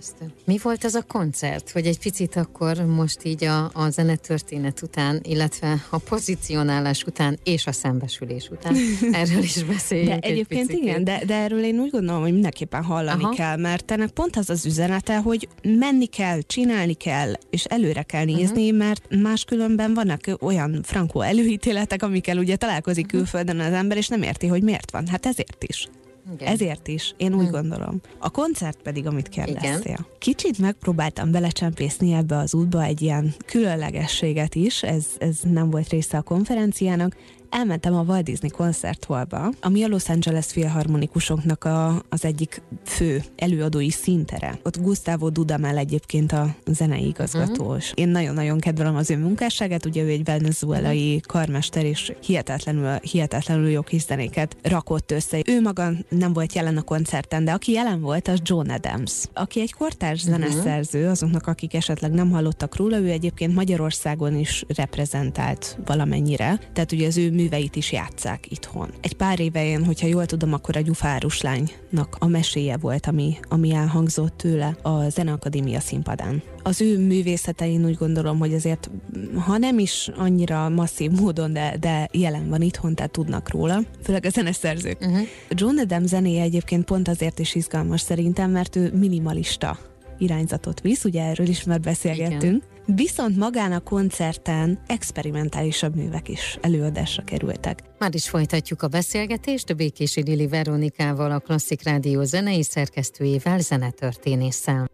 Elképesztő. 0.00 0.42
Mi 0.44 0.58
volt 0.62 0.84
ez 0.84 0.94
a 0.94 1.02
koncert, 1.02 1.70
hogy 1.70 1.86
egy 1.86 1.98
picit 1.98 2.36
akkor 2.36 2.76
most 2.76 3.24
így 3.24 3.44
a, 3.44 3.70
a 3.72 3.90
zenetörténet 3.90 4.82
után, 4.82 5.20
illetve 5.22 5.84
a 5.90 5.98
pozícionálás 5.98 7.02
után 7.02 7.38
és 7.44 7.66
a 7.66 7.72
szembesülés 7.72 8.48
után 8.48 8.74
erről 9.22 9.42
is 9.42 9.62
beszéljünk 9.62 10.20
De 10.20 10.28
egyébként 10.28 10.70
egy 10.70 10.76
igen, 10.76 11.04
de, 11.04 11.22
de 11.26 11.34
erről 11.34 11.64
én 11.64 11.78
úgy 11.78 11.90
gondolom, 11.90 12.20
hogy 12.22 12.32
mindenképpen 12.32 12.82
hallani 12.82 13.24
Aha. 13.24 13.34
kell, 13.34 13.56
mert 13.56 13.90
ennek 13.90 14.10
pont 14.10 14.36
az 14.36 14.50
az 14.50 14.66
üzenete, 14.66 15.18
hogy 15.18 15.48
menni 15.62 16.06
kell, 16.06 16.40
csinálni 16.40 16.94
kell, 16.94 17.32
és 17.50 17.64
előre 17.64 18.02
kell 18.02 18.24
nézni, 18.24 18.64
uh-huh. 18.64 18.78
mert 18.78 19.20
máskülönben 19.22 19.94
vannak 19.94 20.20
olyan 20.40 20.80
frankó 20.82 21.20
előítéletek, 21.20 22.02
amikkel 22.02 22.38
ugye 22.38 22.56
találkozik 22.56 23.04
uh-huh. 23.04 23.20
külföldön 23.20 23.60
az 23.60 23.72
ember, 23.72 23.96
és 23.96 24.08
nem 24.08 24.22
érti, 24.22 24.46
hogy 24.46 24.62
miért 24.62 24.90
van. 24.90 25.06
Hát 25.06 25.26
ezért 25.26 25.64
is. 25.66 25.88
Igen. 26.32 26.48
Ezért 26.48 26.88
is, 26.88 27.14
én 27.16 27.34
úgy 27.34 27.42
hmm. 27.42 27.50
gondolom. 27.50 28.00
A 28.18 28.30
koncert 28.30 28.82
pedig, 28.82 29.06
amit 29.06 29.28
kérdeztél. 29.28 30.06
Kicsit 30.18 30.58
megpróbáltam 30.58 31.30
belecsempészni 31.30 32.12
ebbe 32.12 32.36
az 32.36 32.54
útba 32.54 32.82
egy 32.82 33.02
ilyen 33.02 33.34
különlegességet 33.46 34.54
is, 34.54 34.82
ez, 34.82 35.06
ez 35.18 35.38
nem 35.42 35.70
volt 35.70 35.88
része 35.88 36.18
a 36.18 36.22
konferenciának, 36.22 37.16
elmentem 37.50 37.94
a 37.94 38.02
Walt 38.02 38.24
Disney 38.24 38.50
koncerthallba, 38.50 39.52
ami 39.60 39.82
a 39.82 39.88
Los 39.88 40.08
Angeles 40.08 40.46
Filharmonikusoknak 40.46 41.64
a, 41.64 42.02
az 42.08 42.24
egyik 42.24 42.62
fő 42.84 43.22
előadói 43.36 43.90
szintere. 43.90 44.58
Ott 44.62 44.80
Gustavo 44.80 45.30
Dudamel 45.30 45.76
egyébként 45.76 46.32
a 46.32 46.54
zenei 46.66 47.06
igazgatós. 47.06 47.84
Uh-huh. 47.84 48.04
Én 48.04 48.08
nagyon-nagyon 48.08 48.58
kedvelem 48.58 48.96
az 48.96 49.10
ő 49.10 49.18
munkásságát, 49.18 49.86
ugye 49.86 50.02
ő 50.02 50.08
egy 50.08 50.24
venezuelai 50.24 51.06
uh-huh. 51.06 51.20
karmester, 51.20 51.84
és 51.84 52.12
hihetetlenül, 52.22 52.94
hihetetlenül 52.94 53.68
jó 53.68 53.82
kis 53.82 54.02
zenéket 54.02 54.56
rakott 54.62 55.10
össze. 55.10 55.42
Ő 55.46 55.60
maga 55.60 55.92
nem 56.08 56.32
volt 56.32 56.54
jelen 56.54 56.76
a 56.76 56.82
koncerten, 56.82 57.44
de 57.44 57.52
aki 57.52 57.72
jelen 57.72 58.00
volt, 58.00 58.28
az 58.28 58.38
John 58.42 58.70
Adams, 58.70 59.24
aki 59.32 59.60
egy 59.60 59.72
kortárs 59.72 60.24
uh-huh. 60.24 60.38
zeneszerző, 60.38 61.08
azoknak, 61.08 61.46
akik 61.46 61.74
esetleg 61.74 62.12
nem 62.12 62.30
hallottak 62.30 62.76
róla, 62.76 62.98
ő 62.98 63.08
egyébként 63.10 63.54
Magyarországon 63.54 64.38
is 64.38 64.64
reprezentált 64.76 65.78
valamennyire. 65.84 66.58
Tehát 66.72 66.92
ugye 66.92 67.06
az 67.06 67.16
ő 67.16 67.30
műveit 67.40 67.76
is 67.76 67.92
játszák 67.92 68.50
itthon. 68.50 68.90
Egy 69.00 69.12
pár 69.12 69.40
éve 69.40 69.64
én, 69.64 69.84
hogyha 69.84 70.06
jól 70.06 70.26
tudom, 70.26 70.52
akkor 70.52 70.76
a 70.76 70.80
Gyufárus 70.80 71.40
lánynak 71.40 72.16
a 72.18 72.26
meséje 72.26 72.76
volt, 72.76 73.06
ami, 73.06 73.36
ami 73.48 73.72
elhangzott 73.72 74.36
tőle 74.36 74.76
a 74.82 75.08
Zeneakadémia 75.08 75.80
színpadán. 75.80 76.42
Az 76.62 76.80
ő 76.80 76.98
művészete 76.98 77.68
én 77.68 77.84
úgy 77.84 77.96
gondolom, 77.96 78.38
hogy 78.38 78.54
azért, 78.54 78.90
ha 79.34 79.58
nem 79.58 79.78
is 79.78 80.10
annyira 80.16 80.68
masszív 80.68 81.10
módon, 81.10 81.52
de, 81.52 81.76
de 81.80 82.08
jelen 82.12 82.48
van 82.48 82.62
itthon, 82.62 82.94
tehát 82.94 83.10
tudnak 83.10 83.50
róla, 83.50 83.80
főleg 84.02 84.24
a 84.24 84.30
zeneszerzők. 84.30 85.00
Uh-huh. 85.00 85.26
John 85.48 85.78
Adam 85.78 86.06
zenéje 86.06 86.42
egyébként 86.42 86.84
pont 86.84 87.08
azért 87.08 87.38
is 87.38 87.54
izgalmas 87.54 88.00
szerintem, 88.00 88.50
mert 88.50 88.76
ő 88.76 88.92
minimalista 88.94 89.78
irányzatot 90.18 90.80
visz, 90.80 91.04
ugye 91.04 91.22
erről 91.22 91.46
is 91.46 91.64
már 91.64 91.80
beszélgettünk. 91.80 92.42
Igen. 92.42 92.69
Viszont 92.94 93.36
magán 93.36 93.72
a 93.72 93.80
koncerten 93.80 94.82
experimentálisabb 94.86 95.94
művek 95.94 96.28
is 96.28 96.58
előadásra 96.60 97.24
kerültek. 97.24 97.82
Már 97.98 98.14
is 98.14 98.28
folytatjuk 98.28 98.82
a 98.82 98.88
beszélgetést 98.88 99.76
Békési 99.76 100.22
Lili 100.22 100.48
Veronikával, 100.48 101.30
a 101.30 101.38
Klasszik 101.38 101.82
Rádió 101.82 102.22
zenei 102.22 102.62
szerkesztőjével, 102.62 103.58
zenetörténésszel. 103.58 104.88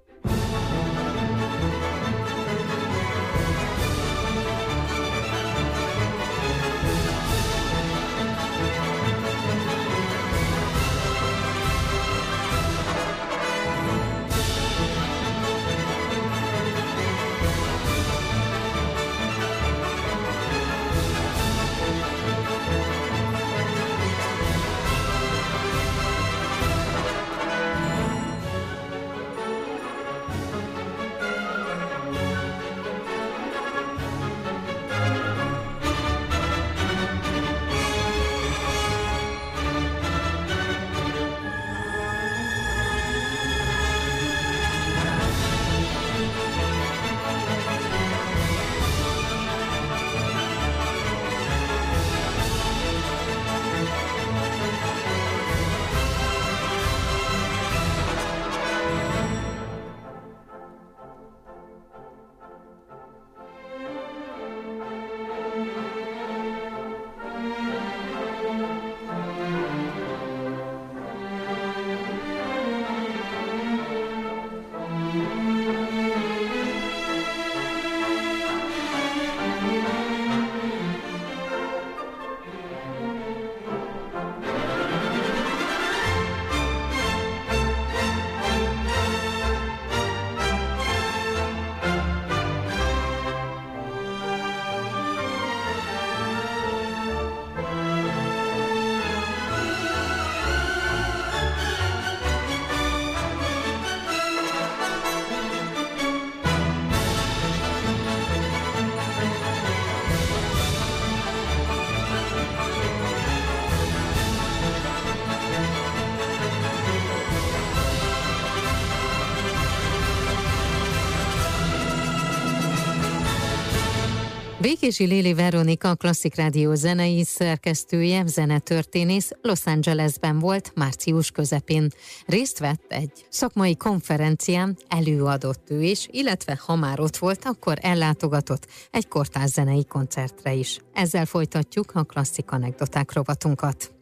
Békési 124.87 125.07
Lili 125.07 125.35
Veronika, 125.35 125.95
Klasszik 125.95 126.35
Rádió 126.35 126.75
zenei 126.75 127.25
szerkesztője, 127.25 128.27
zenetörténész 128.27 129.31
Los 129.43 129.67
Angelesben 129.67 130.39
volt 130.39 130.73
március 130.75 131.31
közepén. 131.31 131.89
Részt 132.27 132.59
vett 132.59 132.85
egy 132.89 133.27
szakmai 133.29 133.77
konferencián, 133.77 134.77
előadott 134.89 135.71
ő 135.71 135.83
is, 135.83 136.09
illetve 136.11 136.61
ha 136.67 136.77
már 136.77 137.01
ott 137.01 137.17
volt, 137.17 137.45
akkor 137.45 137.79
ellátogatott 137.81 138.67
egy 138.91 139.09
kortárs 139.09 139.51
zenei 139.51 139.85
koncertre 139.85 140.53
is. 140.53 140.79
Ezzel 140.93 141.27
folytatjuk 141.27 141.91
a 141.95 142.03
klasszik 142.03 142.51
anekdoták 142.51 143.13
rovatunkat. 143.13 143.93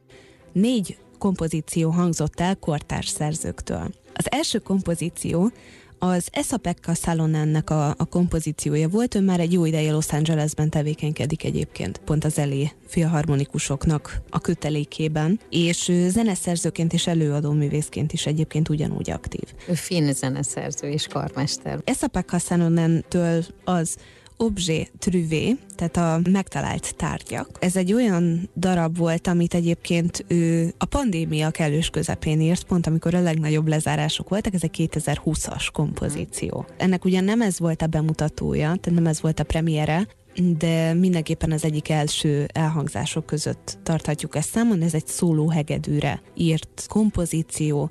Négy 0.52 0.98
kompozíció 1.18 1.90
hangzott 1.90 2.40
el 2.40 2.56
kortárs 2.56 3.08
szerzőktől. 3.08 3.90
Az 4.14 4.26
első 4.30 4.58
kompozíció 4.58 5.50
az 6.08 6.28
Esapekka 6.32 6.94
Salonennek 6.94 7.70
a, 7.70 7.88
a 7.88 8.04
kompozíciója 8.04 8.88
volt, 8.88 9.14
ő 9.14 9.20
már 9.20 9.40
egy 9.40 9.52
jó 9.52 9.64
ideje 9.64 9.92
Los 9.92 10.12
Angelesben 10.12 10.70
tevékenykedik 10.70 11.44
egyébként, 11.44 11.99
pont 11.99 12.25
az 12.25 12.38
elé 12.38 12.73
filharmonikusoknak 12.87 14.23
a 14.30 14.38
kötelékében, 14.40 15.40
és 15.50 15.92
zeneszerzőként 16.08 16.92
és 16.92 17.06
előadó 17.06 17.52
művészként 17.52 18.12
is 18.12 18.26
egyébként 18.26 18.68
ugyanúgy 18.68 19.11
aktív. 19.11 19.52
Ő 19.68 19.75
finn 19.75 20.12
zeneszerző 20.12 20.88
és 20.88 21.06
karmester. 21.06 21.80
Esapekka 21.84 22.38
Salonentől 22.38 23.44
az 23.64 23.96
objet 24.44 24.90
truvé, 24.98 25.56
tehát 25.76 25.96
a 25.96 26.30
megtalált 26.30 26.96
tárgyak. 26.96 27.48
Ez 27.60 27.76
egy 27.76 27.92
olyan 27.92 28.50
darab 28.56 28.96
volt, 28.96 29.26
amit 29.26 29.54
egyébként 29.54 30.24
ő 30.28 30.74
a 30.78 30.84
pandémia 30.84 31.50
kellős 31.50 31.90
közepén 31.90 32.40
írt, 32.40 32.64
pont 32.64 32.86
amikor 32.86 33.14
a 33.14 33.20
legnagyobb 33.20 33.68
lezárások 33.68 34.28
voltak, 34.28 34.54
ez 34.54 34.62
egy 34.62 34.88
2020-as 34.94 35.68
kompozíció. 35.72 36.66
Ennek 36.76 37.04
ugyan 37.04 37.24
nem 37.24 37.42
ez 37.42 37.58
volt 37.58 37.82
a 37.82 37.86
bemutatója, 37.86 38.66
tehát 38.66 38.90
nem 38.90 39.06
ez 39.06 39.20
volt 39.20 39.40
a 39.40 39.44
premiere, 39.44 40.06
de 40.58 40.94
mindenképpen 40.94 41.52
az 41.52 41.64
egyik 41.64 41.88
első 41.88 42.48
elhangzások 42.52 43.26
között 43.26 43.78
tarthatjuk 43.82 44.36
ezt 44.36 44.48
számon, 44.48 44.82
ez 44.82 44.94
egy 44.94 45.06
szóló 45.06 45.48
hegedűre 45.48 46.22
írt 46.34 46.86
kompozíció, 46.88 47.90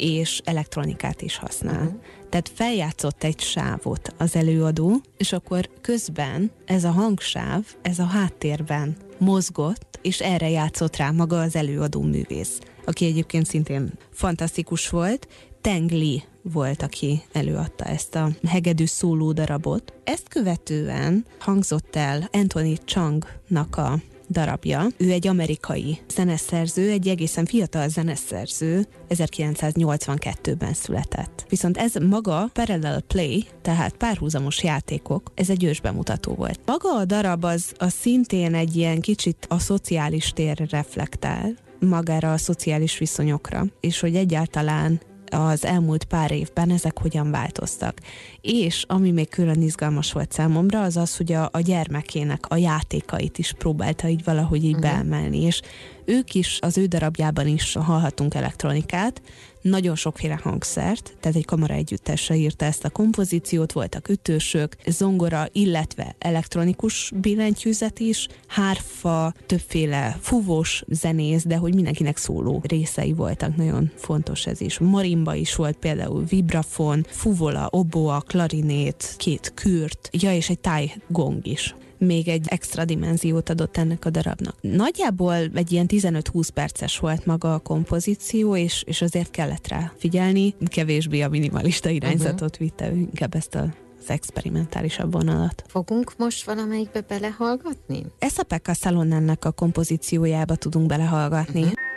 és 0.00 0.40
elektronikát 0.44 1.22
is 1.22 1.36
használ. 1.36 1.82
Uh-huh. 1.82 2.00
Tehát 2.28 2.50
feljátszott 2.54 3.24
egy 3.24 3.40
sávot 3.40 4.14
az 4.18 4.36
előadó, 4.36 5.00
és 5.16 5.32
akkor 5.32 5.68
közben 5.80 6.50
ez 6.64 6.84
a 6.84 6.90
hangsáv, 6.90 7.64
ez 7.82 7.98
a 7.98 8.04
háttérben 8.04 8.96
mozgott, 9.18 9.98
és 10.02 10.20
erre 10.20 10.50
játszott 10.50 10.96
rá 10.96 11.10
maga 11.10 11.40
az 11.40 11.56
előadó 11.56 12.02
művész, 12.02 12.58
aki 12.84 13.04
egyébként 13.06 13.46
szintén 13.46 13.92
fantasztikus 14.12 14.88
volt. 14.88 15.28
Teng 15.60 15.90
Li 15.90 16.22
volt, 16.42 16.82
aki 16.82 17.22
előadta 17.32 17.84
ezt 17.84 18.14
a 18.14 18.28
hegedű 18.46 18.86
szóló 18.86 19.32
darabot. 19.32 19.92
Ezt 20.04 20.28
követően 20.28 21.24
hangzott 21.38 21.96
el 21.96 22.28
Anthony 22.32 22.78
Changnak 22.84 23.76
a 23.76 23.98
darabja. 24.30 24.86
Ő 24.96 25.10
egy 25.10 25.26
amerikai 25.26 25.98
zeneszerző, 26.14 26.90
egy 26.90 27.08
egészen 27.08 27.44
fiatal 27.44 27.88
zeneszerző, 27.88 28.86
1982-ben 29.08 30.72
született. 30.72 31.44
Viszont 31.48 31.76
ez 31.76 31.94
maga 31.94 32.50
Parallel 32.52 33.00
Play, 33.00 33.44
tehát 33.62 33.96
párhuzamos 33.96 34.62
játékok, 34.62 35.32
ez 35.34 35.50
egy 35.50 35.64
ősbemutató 35.64 36.34
volt. 36.34 36.60
Maga 36.66 36.96
a 36.96 37.04
darab 37.04 37.44
az, 37.44 37.72
az 37.76 37.92
szintén 37.92 38.54
egy 38.54 38.76
ilyen 38.76 39.00
kicsit 39.00 39.46
a 39.48 39.58
szociális 39.58 40.32
térre 40.32 40.66
reflektál, 40.70 41.54
magára 41.80 42.32
a 42.32 42.38
szociális 42.38 42.98
viszonyokra, 42.98 43.64
és 43.80 44.00
hogy 44.00 44.16
egyáltalán 44.16 45.00
az 45.30 45.64
elmúlt 45.64 46.04
pár 46.04 46.30
évben 46.30 46.70
ezek 46.70 46.98
hogyan 46.98 47.30
változtak. 47.30 47.98
És 48.40 48.84
ami 48.88 49.10
még 49.10 49.28
külön 49.28 49.62
izgalmas 49.62 50.12
volt 50.12 50.32
számomra, 50.32 50.82
az 50.82 50.96
az, 50.96 51.16
hogy 51.16 51.32
a, 51.32 51.48
a 51.52 51.60
gyermekének 51.60 52.46
a 52.48 52.56
játékait 52.56 53.38
is 53.38 53.52
próbálta 53.52 54.08
így 54.08 54.24
valahogy 54.24 54.64
így 54.64 54.74
uh-huh. 54.74 54.90
beemelni, 54.90 55.40
és 55.40 55.60
ők 56.04 56.34
is, 56.34 56.58
az 56.60 56.78
ő 56.78 56.86
darabjában 56.86 57.46
is 57.46 57.74
hallhatunk 57.74 58.34
elektronikát, 58.34 59.22
nagyon 59.60 59.94
sokféle 59.96 60.38
hangszert, 60.42 61.16
tehát 61.20 61.36
egy 61.36 61.44
kamara 61.44 61.74
együttesre 61.74 62.34
írta 62.34 62.64
ezt 62.64 62.84
a 62.84 62.90
kompozíciót, 62.90 63.72
voltak 63.72 64.08
ütősök, 64.08 64.76
zongora, 64.86 65.48
illetve 65.52 66.14
elektronikus 66.18 67.12
billentyűzet 67.14 67.98
is, 67.98 68.26
hárfa, 68.46 69.34
többféle 69.46 70.18
fúvós 70.20 70.82
zenész, 70.88 71.44
de 71.44 71.56
hogy 71.56 71.74
mindenkinek 71.74 72.16
szóló 72.16 72.62
részei 72.66 73.12
voltak, 73.12 73.56
nagyon 73.56 73.90
fontos 73.96 74.46
ez 74.46 74.60
is. 74.60 74.78
Marimba 74.78 75.34
is 75.34 75.54
volt 75.54 75.76
például 75.76 76.24
vibrafon, 76.24 77.06
fuvola, 77.08 77.68
oboa, 77.70 78.20
klarinét, 78.20 79.14
két 79.16 79.52
kürt, 79.54 80.08
ja 80.12 80.32
és 80.34 80.48
egy 80.48 80.60
táj 80.60 80.94
gong 81.08 81.46
is 81.46 81.74
még 82.00 82.28
egy 82.28 82.46
extra 82.48 82.84
dimenziót 82.84 83.48
adott 83.48 83.76
ennek 83.76 84.04
a 84.04 84.10
darabnak. 84.10 84.56
Nagyjából 84.60 85.34
egy 85.54 85.72
ilyen 85.72 85.86
15-20 85.88 86.48
perces 86.54 86.98
volt 86.98 87.26
maga 87.26 87.54
a 87.54 87.58
kompozíció, 87.58 88.56
és, 88.56 88.82
és 88.86 89.02
azért 89.02 89.30
kellett 89.30 89.68
rá 89.68 89.92
figyelni, 89.96 90.54
kevésbé 90.66 91.20
a 91.20 91.28
minimalista 91.28 91.88
irányzatot 91.88 92.40
uh-huh. 92.40 92.58
vitte 92.58 92.90
inkább 92.92 93.34
ezt 93.34 93.54
a 93.54 93.74
az 94.02 94.10
experimentálisabb 94.10 95.12
vonalat. 95.12 95.64
Fogunk 95.66 96.12
most 96.16 96.44
valamelyikbe 96.44 97.00
belehallgatni? 97.00 98.02
Ezt 98.18 98.38
a 98.38 98.42
Pekka 98.42 98.74
Szalonnennek 98.74 99.44
a 99.44 99.50
kompozíciójába 99.50 100.54
tudunk 100.54 100.86
belehallgatni. 100.86 101.60
Uh-huh. 101.60 101.89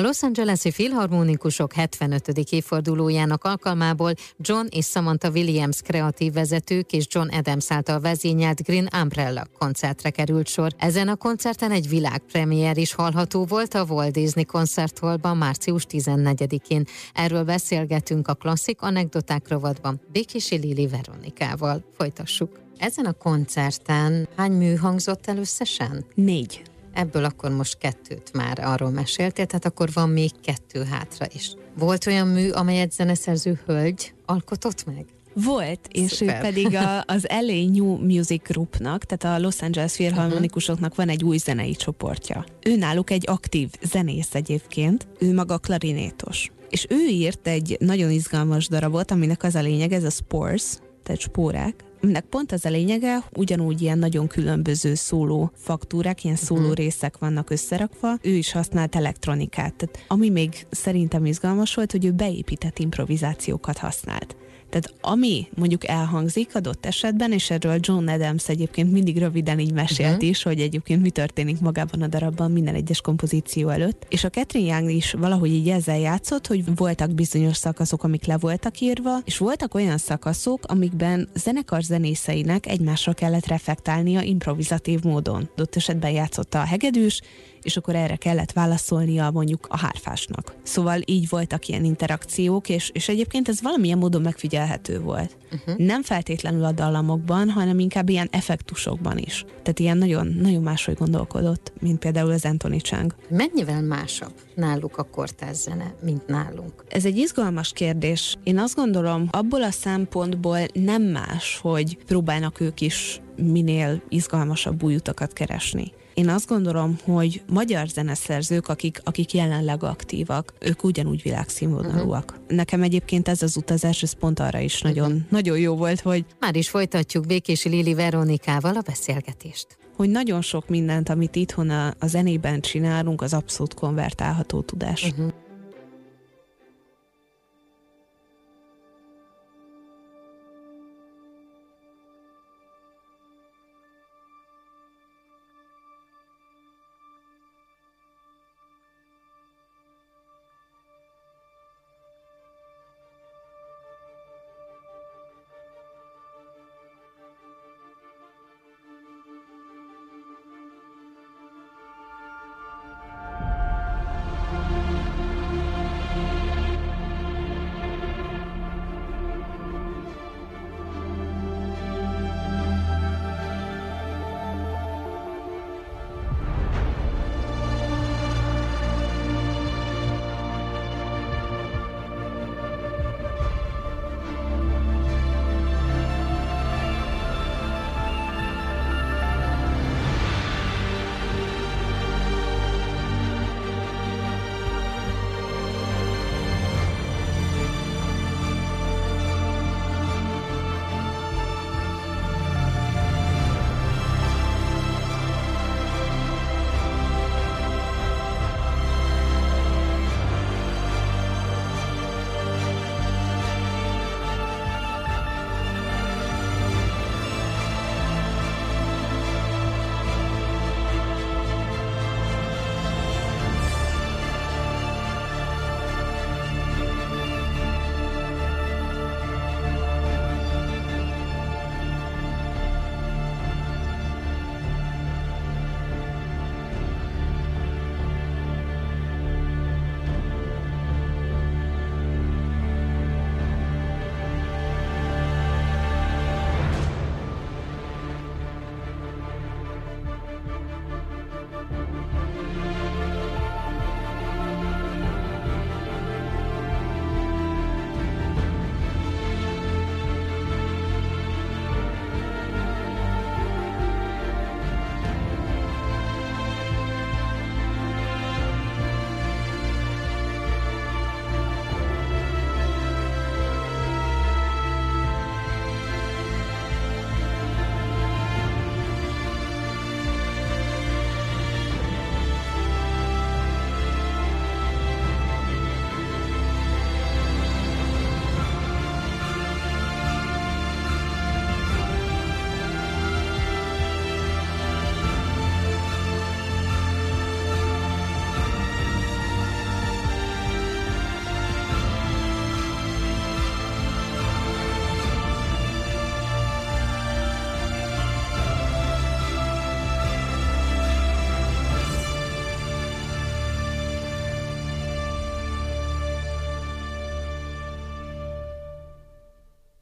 A 0.00 0.02
Los 0.02 0.22
Angeles-i 0.22 0.70
Filharmonikusok 0.70 1.72
75. 1.72 2.28
évfordulójának 2.28 3.44
alkalmából 3.44 4.12
John 4.36 4.66
és 4.70 4.86
Samantha 4.86 5.30
Williams 5.30 5.80
kreatív 5.82 6.32
vezetők 6.32 6.92
és 6.92 7.06
John 7.08 7.28
Adams 7.28 7.70
által 7.70 8.00
vezényelt 8.00 8.62
Green 8.62 8.88
Umbrella 9.02 9.46
koncertre 9.58 10.10
került 10.10 10.46
sor. 10.48 10.72
Ezen 10.76 11.08
a 11.08 11.16
koncerten 11.16 11.70
egy 11.70 11.88
világpremiér 11.88 12.76
is 12.76 12.94
hallható 12.94 13.44
volt 13.44 13.74
a 13.74 13.84
Walt 13.88 14.12
Disney 14.12 14.44
koncerthallban 14.44 15.36
március 15.36 15.86
14-én. 15.90 16.84
Erről 17.12 17.44
beszélgetünk 17.44 18.28
a 18.28 18.34
klasszik 18.34 18.82
anekdoták 18.82 19.48
rovatban 19.48 20.00
Békési 20.12 20.56
Lili 20.56 20.88
Veronikával. 20.88 21.84
Folytassuk. 21.96 22.60
Ezen 22.78 23.04
a 23.04 23.12
koncerten 23.12 24.28
hány 24.36 24.52
mű 24.52 24.74
hangzott 24.74 25.26
el 25.26 25.36
összesen? 25.36 26.04
Négy. 26.14 26.62
Ebből 26.92 27.24
akkor 27.24 27.50
most 27.50 27.78
kettőt 27.78 28.32
már 28.32 28.58
arról 28.58 28.90
meséltél, 28.90 29.46
tehát 29.46 29.64
akkor 29.64 29.88
van 29.92 30.08
még 30.08 30.30
kettő 30.42 30.84
hátra 30.84 31.26
is. 31.34 31.54
Volt 31.78 32.06
olyan 32.06 32.28
mű, 32.28 32.50
amelyet 32.50 32.92
zeneszerző 32.92 33.60
hölgy 33.66 34.14
alkotott 34.26 34.86
meg? 34.86 35.04
Volt, 35.34 35.88
és 35.92 36.10
Szuper. 36.10 36.36
ő 36.36 36.40
pedig 36.40 36.74
a, 36.74 37.04
az 37.06 37.26
LA 37.46 37.70
New 37.70 37.96
Music 37.96 38.42
Groupnak, 38.48 39.04
tehát 39.04 39.38
a 39.38 39.42
Los 39.42 39.60
Angeles 39.60 39.94
Filharmonikusoknak 39.94 40.94
van 40.94 41.08
egy 41.08 41.24
új 41.24 41.36
zenei 41.36 41.74
csoportja. 41.74 42.44
Ő 42.66 42.76
náluk 42.76 43.10
egy 43.10 43.24
aktív 43.28 43.68
zenész 43.82 44.34
egyébként, 44.34 45.08
ő 45.18 45.34
maga 45.34 45.58
klarinétos. 45.58 46.50
És 46.68 46.86
ő 46.88 47.06
írt 47.08 47.46
egy 47.46 47.76
nagyon 47.80 48.10
izgalmas 48.10 48.68
darabot, 48.68 49.10
aminek 49.10 49.42
az 49.42 49.54
a 49.54 49.60
lényeg, 49.60 49.92
ez 49.92 50.04
a 50.04 50.10
Spores, 50.10 50.62
tehát 51.02 51.20
spórák, 51.20 51.84
aminek 52.02 52.24
pont 52.24 52.52
az 52.52 52.64
a 52.64 52.70
lényege, 52.70 53.24
ugyanúgy 53.36 53.82
ilyen 53.82 53.98
nagyon 53.98 54.26
különböző 54.26 54.94
szóló 54.94 55.50
faktúrák, 55.54 56.24
ilyen 56.24 56.36
szóló 56.36 56.60
uh-huh. 56.60 56.76
részek 56.76 57.18
vannak 57.18 57.50
összerakva, 57.50 58.18
ő 58.22 58.30
is 58.30 58.52
használt 58.52 58.96
elektronikát. 58.96 59.74
Tehát 59.74 60.04
ami 60.08 60.28
még 60.28 60.66
szerintem 60.70 61.26
izgalmas 61.26 61.74
volt, 61.74 61.90
hogy 61.90 62.04
ő 62.04 62.10
beépített 62.10 62.78
improvizációkat 62.78 63.78
használt. 63.78 64.36
Tehát 64.70 64.94
ami 65.00 65.48
mondjuk 65.54 65.88
elhangzik 65.88 66.54
adott 66.54 66.86
esetben, 66.86 67.32
és 67.32 67.50
erről 67.50 67.78
John 67.80 68.08
Adams 68.08 68.48
egyébként 68.48 68.92
mindig 68.92 69.18
röviden 69.18 69.58
így 69.58 69.72
mesélt 69.72 70.12
uh-huh. 70.12 70.28
is, 70.28 70.42
hogy 70.42 70.60
egyébként 70.60 71.02
mi 71.02 71.10
történik 71.10 71.60
magában 71.60 72.02
a 72.02 72.06
darabban 72.06 72.50
minden 72.50 72.74
egyes 72.74 73.00
kompozíció 73.00 73.68
előtt. 73.68 74.06
És 74.08 74.24
a 74.24 74.30
Catherine 74.30 74.76
Young 74.76 74.90
is 74.90 75.12
valahogy 75.12 75.50
így 75.50 75.68
ezzel 75.68 75.98
játszott, 75.98 76.46
hogy 76.46 76.76
voltak 76.76 77.10
bizonyos 77.10 77.56
szakaszok, 77.56 78.04
amik 78.04 78.24
le 78.26 78.38
voltak 78.38 78.80
írva, 78.80 79.18
és 79.24 79.38
voltak 79.38 79.74
olyan 79.74 79.98
szakaszok, 79.98 80.64
amikben 80.66 81.28
zenekar 81.34 81.82
zenészeinek 81.82 82.66
egymásra 82.66 83.12
kellett 83.12 83.46
reflektálnia 83.46 84.20
improvizatív 84.20 85.02
módon. 85.02 85.48
Adott 85.54 85.76
esetben 85.76 86.10
játszotta 86.10 86.60
a 86.60 86.64
hegedűs, 86.64 87.20
és 87.62 87.76
akkor 87.76 87.94
erre 87.94 88.16
kellett 88.16 88.52
válaszolnia 88.52 89.30
mondjuk 89.30 89.66
a 89.70 89.78
hárfásnak. 89.78 90.54
Szóval 90.62 91.00
így 91.04 91.28
voltak 91.28 91.68
ilyen 91.68 91.84
interakciók, 91.84 92.68
és, 92.68 92.90
és 92.94 93.08
egyébként 93.08 93.48
ez 93.48 93.62
valamilyen 93.62 93.98
módon 93.98 94.22
megfigyelhető 94.22 95.00
volt. 95.00 95.36
Uh-huh. 95.52 95.86
Nem 95.86 96.02
feltétlenül 96.02 96.64
a 96.64 96.72
dallamokban, 96.72 97.50
hanem 97.50 97.78
inkább 97.78 98.08
ilyen 98.08 98.28
effektusokban 98.30 99.18
is. 99.18 99.44
Tehát 99.62 99.78
ilyen 99.78 99.98
nagyon, 99.98 100.26
nagyon 100.26 100.62
máshogy 100.62 100.94
gondolkodott, 100.94 101.72
mint 101.80 101.98
például 101.98 102.30
az 102.30 102.44
Anthony 102.44 102.78
Chang. 102.78 103.14
Mennyivel 103.28 103.82
másabb 103.82 104.32
náluk 104.54 104.96
a 104.96 105.02
kortárs 105.02 105.56
zene, 105.56 105.94
mint 106.02 106.26
nálunk? 106.26 106.84
Ez 106.88 107.04
egy 107.04 107.16
izgalmas 107.16 107.72
kérdés. 107.72 108.36
Én 108.42 108.58
azt 108.58 108.74
gondolom, 108.74 109.28
abból 109.30 109.62
a 109.62 109.70
szempontból 109.70 110.58
nem 110.72 111.02
más, 111.02 111.58
hogy 111.62 111.96
próbálnak 112.06 112.60
ők 112.60 112.80
is 112.80 113.20
minél 113.36 114.02
izgalmasabb 114.08 114.82
új 114.82 114.94
utakat 114.94 115.32
keresni. 115.32 115.92
Én 116.20 116.28
azt 116.28 116.48
gondolom, 116.48 116.98
hogy 117.04 117.42
magyar 117.52 117.88
zeneszerzők, 117.88 118.68
akik, 118.68 119.00
akik 119.04 119.32
jelenleg 119.32 119.82
aktívak, 119.82 120.52
ők 120.58 120.84
ugyanúgy 120.84 121.22
világszínvonalúak. 121.22 122.30
Uh-huh. 122.30 122.56
Nekem 122.56 122.82
egyébként 122.82 123.28
ez 123.28 123.42
az 123.42 123.56
utazás, 123.56 124.02
ez 124.02 124.12
pont 124.12 124.40
arra 124.40 124.58
is 124.58 124.82
nagyon, 124.82 125.10
uh-huh. 125.10 125.30
nagyon 125.30 125.58
jó 125.58 125.76
volt, 125.76 126.00
hogy... 126.00 126.24
Már 126.40 126.56
is 126.56 126.68
folytatjuk 126.68 127.26
Békési 127.26 127.68
Lili 127.68 127.94
Veronikával 127.94 128.76
a 128.76 128.80
beszélgetést 128.80 129.66
hogy 129.96 130.10
nagyon 130.10 130.42
sok 130.42 130.68
mindent, 130.68 131.08
amit 131.08 131.36
itthon 131.36 131.70
a, 131.70 131.94
a 131.98 132.06
zenében 132.06 132.60
csinálunk, 132.60 133.22
az 133.22 133.34
abszolút 133.34 133.74
konvertálható 133.74 134.60
tudás. 134.60 135.02
Uh-huh. 135.02 135.32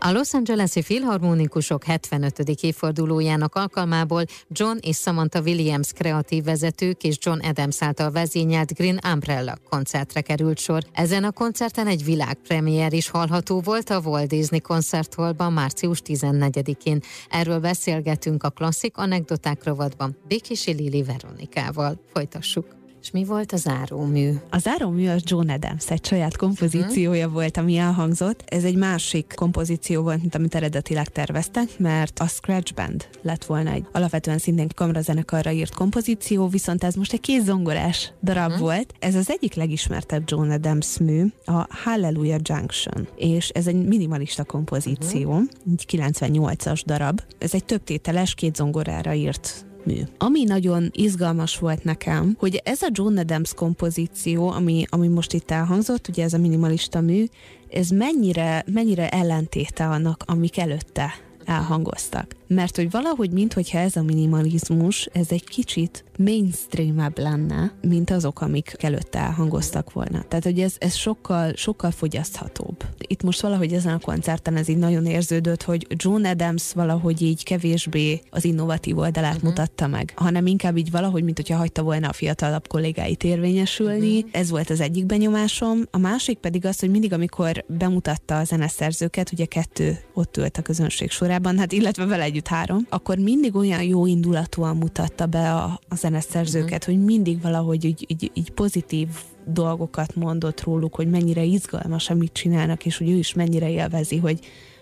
A 0.09 0.13
Los 0.13 0.35
Angeles-i 0.35 0.83
Filharmonikusok 0.83 1.85
75. 1.85 2.39
évfordulójának 2.61 3.55
alkalmából 3.55 4.25
John 4.49 4.77
és 4.81 4.97
Samantha 4.97 5.41
Williams 5.41 5.93
kreatív 5.93 6.45
vezetők 6.45 7.03
és 7.03 7.17
John 7.21 7.41
Adams 7.41 7.83
által 7.83 8.11
vezényelt 8.11 8.75
Green 8.75 9.01
Umbrella 9.13 9.57
koncertre 9.71 10.21
került 10.21 10.59
sor. 10.59 10.83
Ezen 10.93 11.25
a 11.25 11.33
koncerten 11.33 11.87
egy 11.87 12.05
világpremiér 12.05 12.93
is 12.93 13.09
hallható 13.09 13.61
volt 13.61 13.91
a 13.91 14.01
Walt 14.05 14.29
Disney 14.29 14.61
koncerthallban 14.61 15.53
március 15.53 16.03
14-én. 16.05 17.01
Erről 17.29 17.59
beszélgetünk 17.59 18.43
a 18.43 18.51
klasszik 18.51 18.97
anekdoták 18.97 19.65
rovatban 19.65 20.17
Békési 20.29 20.73
Lili 20.73 21.03
Veronikával. 21.03 22.01
Folytassuk. 22.13 22.78
És 23.03 23.11
mi 23.11 23.25
volt 23.25 23.53
az 23.53 23.61
zárómű? 23.61 24.33
A 24.51 24.59
zárómű 24.59 25.09
az 25.09 25.23
John 25.25 25.49
Adams, 25.49 25.91
egy 25.91 26.05
saját 26.05 26.37
kompozíciója 26.37 27.19
uh-huh. 27.19 27.33
volt, 27.33 27.57
ami 27.57 27.77
elhangzott. 27.77 28.43
Ez 28.47 28.65
egy 28.65 28.77
másik 28.77 29.33
kompozíció 29.37 30.03
volt, 30.03 30.21
mint 30.21 30.35
amit 30.35 30.55
eredetileg 30.55 31.09
terveztek, 31.09 31.79
mert 31.79 32.19
a 32.19 32.27
Scratch 32.27 32.75
Band 32.75 33.09
lett 33.23 33.45
volna 33.45 33.71
egy 33.71 33.87
alapvetően 33.93 34.39
szintén 34.39 34.69
kamrazenekarra 34.75 35.51
írt 35.51 35.75
kompozíció, 35.75 36.49
viszont 36.49 36.85
ez 36.85 36.95
most 36.95 37.13
egy 37.13 37.21
kézzongorás 37.21 38.13
darab 38.23 38.51
uh-huh. 38.51 38.61
volt. 38.61 38.95
Ez 38.99 39.15
az 39.15 39.31
egyik 39.31 39.55
legismertebb 39.55 40.23
John 40.27 40.51
Adams 40.51 40.99
mű, 40.99 41.27
a 41.45 41.67
Hallelujah 41.85 42.41
Junction, 42.43 43.09
és 43.17 43.49
ez 43.49 43.67
egy 43.67 43.87
minimalista 43.87 44.45
kompozíció, 44.45 45.31
uh-huh. 45.31 45.49
egy 45.71 45.85
98-as 45.89 46.83
darab. 46.87 47.21
Ez 47.39 47.55
egy 47.55 47.65
több 47.65 47.85
tételes, 47.85 48.35
két 48.35 48.57
zongorára 48.57 49.15
írt 49.15 49.67
mű. 49.89 50.03
Ami 50.19 50.45
nagyon 50.45 50.91
izgalmas 50.93 51.59
volt 51.59 51.85
nekem, 51.85 52.37
hogy 52.39 52.61
ez 52.65 52.83
a 52.83 52.89
John 52.93 53.19
Adams 53.19 53.55
kompozíció, 53.55 54.49
ami, 54.49 54.85
ami 54.89 55.09
most 55.09 55.33
itt 55.33 55.51
elhangzott, 55.51 56.09
ugye 56.09 56.25
ez 56.25 56.33
a 56.33 56.39
minimalista 56.39 57.01
mű, 57.01 57.25
ez 57.71 57.89
mennyire, 57.89 58.65
mennyire 58.73 59.09
ellentéte 59.09 59.87
annak, 59.87 60.23
amik 60.27 60.59
előtte 60.59 61.28
elhangoztak. 61.49 62.37
Mert 62.47 62.77
hogy 62.77 62.91
valahogy, 62.91 63.31
minthogyha 63.31 63.79
ez 63.79 63.97
a 63.97 64.03
minimalizmus, 64.03 65.09
ez 65.13 65.27
egy 65.31 65.45
kicsit 65.45 66.05
mainstreamebb 66.19 67.19
lenne, 67.19 67.73
mint 67.83 68.11
azok, 68.11 68.41
amik 68.41 68.77
előtte 68.79 69.19
elhangoztak 69.19 69.93
volna. 69.93 70.23
Tehát, 70.29 70.45
hogy 70.45 70.61
ez, 70.61 70.75
ez 70.79 70.95
sokkal, 70.95 71.53
sokkal 71.55 71.91
fogyaszthatóbb. 71.91 72.85
Itt 72.99 73.23
most 73.23 73.41
valahogy 73.41 73.73
ezen 73.73 73.95
a 73.95 73.99
koncerten 73.99 74.57
ez 74.57 74.69
így 74.69 74.77
nagyon 74.77 75.07
érződött, 75.07 75.63
hogy 75.63 75.87
John 75.89 76.25
Adams 76.25 76.73
valahogy 76.73 77.23
így 77.23 77.45
kevésbé 77.45 78.21
az 78.31 78.45
innovatív 78.45 78.99
oldalát 78.99 79.35
uh-huh. 79.35 79.49
mutatta 79.49 79.87
meg, 79.87 80.13
hanem 80.17 80.47
inkább 80.47 80.77
így 80.77 80.91
valahogy, 80.91 81.23
mint 81.23 81.37
hogyha 81.37 81.57
hagyta 81.57 81.83
volna 81.83 82.09
a 82.09 82.13
fiatalabb 82.13 82.69
kollégáit 82.69 83.25
érvényesülni. 83.25 84.17
Uh-huh. 84.17 84.31
Ez 84.33 84.51
volt 84.51 84.71
az 84.71 84.81
egyik 84.81 85.07
benyomásom. 85.07 85.83
A 85.91 85.99
másik 85.99 86.39
pedig 86.39 86.67
az, 86.67 86.81
hogy 86.81 86.91
mindig, 86.91 87.13
amikor 87.13 87.65
bemutatta 87.67 88.39
a 88.39 88.45
zeneszerzőket, 88.45 89.33
ugye 89.33 89.45
kettő 89.45 89.99
ott 90.15 90.37
ült 90.37 90.57
a 90.57 90.63
közönség 90.63 91.11
sorában, 91.11 91.38
hát 91.45 91.73
illetve 91.73 92.05
vele 92.05 92.23
együtt 92.23 92.47
három, 92.47 92.87
akkor 92.89 93.19
mindig 93.19 93.55
olyan 93.55 93.83
jó 93.83 94.07
indulatúan 94.07 94.77
mutatta 94.77 95.27
be 95.27 95.55
a, 95.55 95.81
a 95.89 95.95
zeneszerzőket, 95.95 96.83
uh-huh. 96.83 96.95
hogy 96.95 97.05
mindig 97.05 97.43
valahogy 97.43 97.85
így, 97.85 98.05
így, 98.09 98.31
így 98.35 98.51
pozitív 98.51 99.09
dolgokat 99.45 100.15
mondott 100.15 100.63
róluk, 100.63 100.95
hogy 100.95 101.11
mennyire 101.11 101.43
izgalmas, 101.43 102.11
amit 102.11 102.33
csinálnak, 102.33 102.87
és 102.87 102.99
hogy 102.99 103.11
ő 103.11 103.17
is 103.17 103.35
mennyire 103.35 103.71
élvezi, 103.71 104.17
hogy 104.17 104.41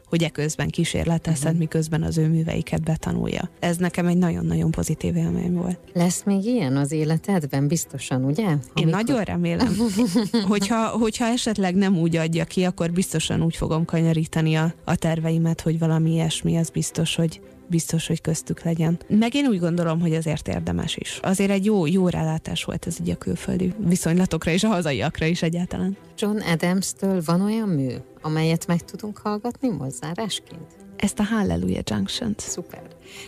hogy 0.08 0.22
eközben 0.22 0.68
kísérletezhet, 0.68 1.44
uh-huh. 1.44 1.58
miközben 1.58 2.02
az 2.02 2.18
ő 2.18 2.28
műveiket 2.28 2.82
betanulja. 2.82 3.50
Ez 3.60 3.76
nekem 3.76 4.06
egy 4.06 4.16
nagyon-nagyon 4.16 4.70
pozitív 4.70 5.16
élmény 5.16 5.54
volt. 5.54 5.78
Lesz 5.92 6.22
még 6.24 6.44
ilyen 6.44 6.76
az 6.76 6.92
életedben, 6.92 7.68
biztosan, 7.68 8.24
ugye? 8.24 8.46
Amikor... 8.46 8.70
Én 8.74 8.86
nagyon 8.86 9.22
remélem. 9.22 9.76
hogyha, 10.48 10.88
hogyha 10.88 11.26
esetleg 11.26 11.74
nem 11.74 11.98
úgy 11.98 12.16
adja 12.16 12.44
ki, 12.44 12.64
akkor 12.64 12.92
biztosan 12.92 13.42
úgy 13.42 13.56
fogom 13.56 13.84
kanyarítani 13.84 14.54
a, 14.54 14.74
a 14.84 14.96
terveimet, 14.96 15.60
hogy 15.60 15.78
valami 15.78 16.12
ilyesmi, 16.12 16.56
az 16.56 16.70
biztos, 16.70 17.16
hogy 17.16 17.40
biztos, 17.68 18.06
hogy 18.06 18.20
köztük 18.20 18.62
legyen. 18.62 18.98
Meg 19.08 19.34
én 19.34 19.46
úgy 19.46 19.58
gondolom, 19.58 20.00
hogy 20.00 20.14
azért 20.14 20.48
érdemes 20.48 20.96
is. 20.96 21.18
Azért 21.22 21.50
egy 21.50 21.64
jó, 21.64 21.86
jó 21.86 22.08
rálátás 22.08 22.64
volt 22.64 22.86
ez 22.86 23.00
így 23.00 23.10
a 23.10 23.16
külföldi 23.16 23.74
viszonylatokra 23.78 24.50
és 24.50 24.64
a 24.64 24.68
hazaiakra 24.68 25.26
is 25.26 25.42
egyáltalán. 25.42 25.96
John 26.18 26.38
Adams-től 26.38 27.22
van 27.24 27.40
olyan 27.40 27.68
mű, 27.68 27.94
amelyet 28.22 28.66
meg 28.66 28.84
tudunk 28.84 29.18
hallgatni 29.18 29.68
mozzárásként? 29.68 30.85
Ezt 30.96 31.18
a 31.18 31.22
Hallelujah 31.22 31.82
Junction-t. 31.84 32.40
Szuper. 32.40 32.82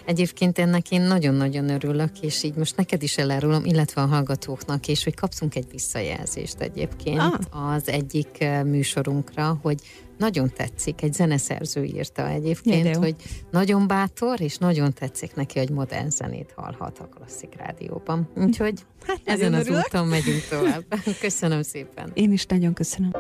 Egyébként 0.05 0.59
ennek 0.59 0.91
én 0.91 1.01
nagyon-nagyon 1.01 1.69
örülök, 1.69 2.21
és 2.21 2.43
így 2.43 2.55
most 2.55 2.77
neked 2.77 3.03
is 3.03 3.19
elárulom, 3.19 3.65
illetve 3.65 4.03
a 4.03 4.07
hallgatóknak 4.07 4.87
is, 4.87 5.05
hogy 5.05 5.15
kapszunk 5.15 5.55
egy 5.55 5.67
visszajelzést 5.71 6.61
egyébként 6.61 7.19
ah. 7.19 7.75
az 7.75 7.89
egyik 7.89 8.41
eh, 8.41 8.65
műsorunkra, 8.65 9.59
hogy 9.63 9.81
nagyon 10.19 10.53
tetszik, 10.53 11.03
egy 11.03 11.13
zeneszerző 11.13 11.85
írta 11.85 12.29
egyébként, 12.29 12.85
Jaj, 12.85 12.95
hogy 12.95 13.15
nagyon 13.51 13.87
bátor, 13.87 14.41
és 14.41 14.57
nagyon 14.57 14.93
tetszik 14.93 15.35
neki, 15.35 15.59
hogy 15.59 15.71
modern 15.71 16.09
zenét 16.09 16.53
hallhat 16.57 16.99
a 16.99 17.05
klasszik 17.05 17.55
rádióban. 17.57 18.29
Úgyhogy 18.37 18.85
hát 19.07 19.21
ezen 19.25 19.55
az 19.55 19.69
úton 19.69 20.07
megyünk 20.07 20.43
tovább. 20.51 20.85
Köszönöm 21.21 21.63
szépen. 21.63 22.11
Én 22.15 22.33
is 22.33 22.47
nagyon 22.47 22.73
köszönöm. 22.73 23.11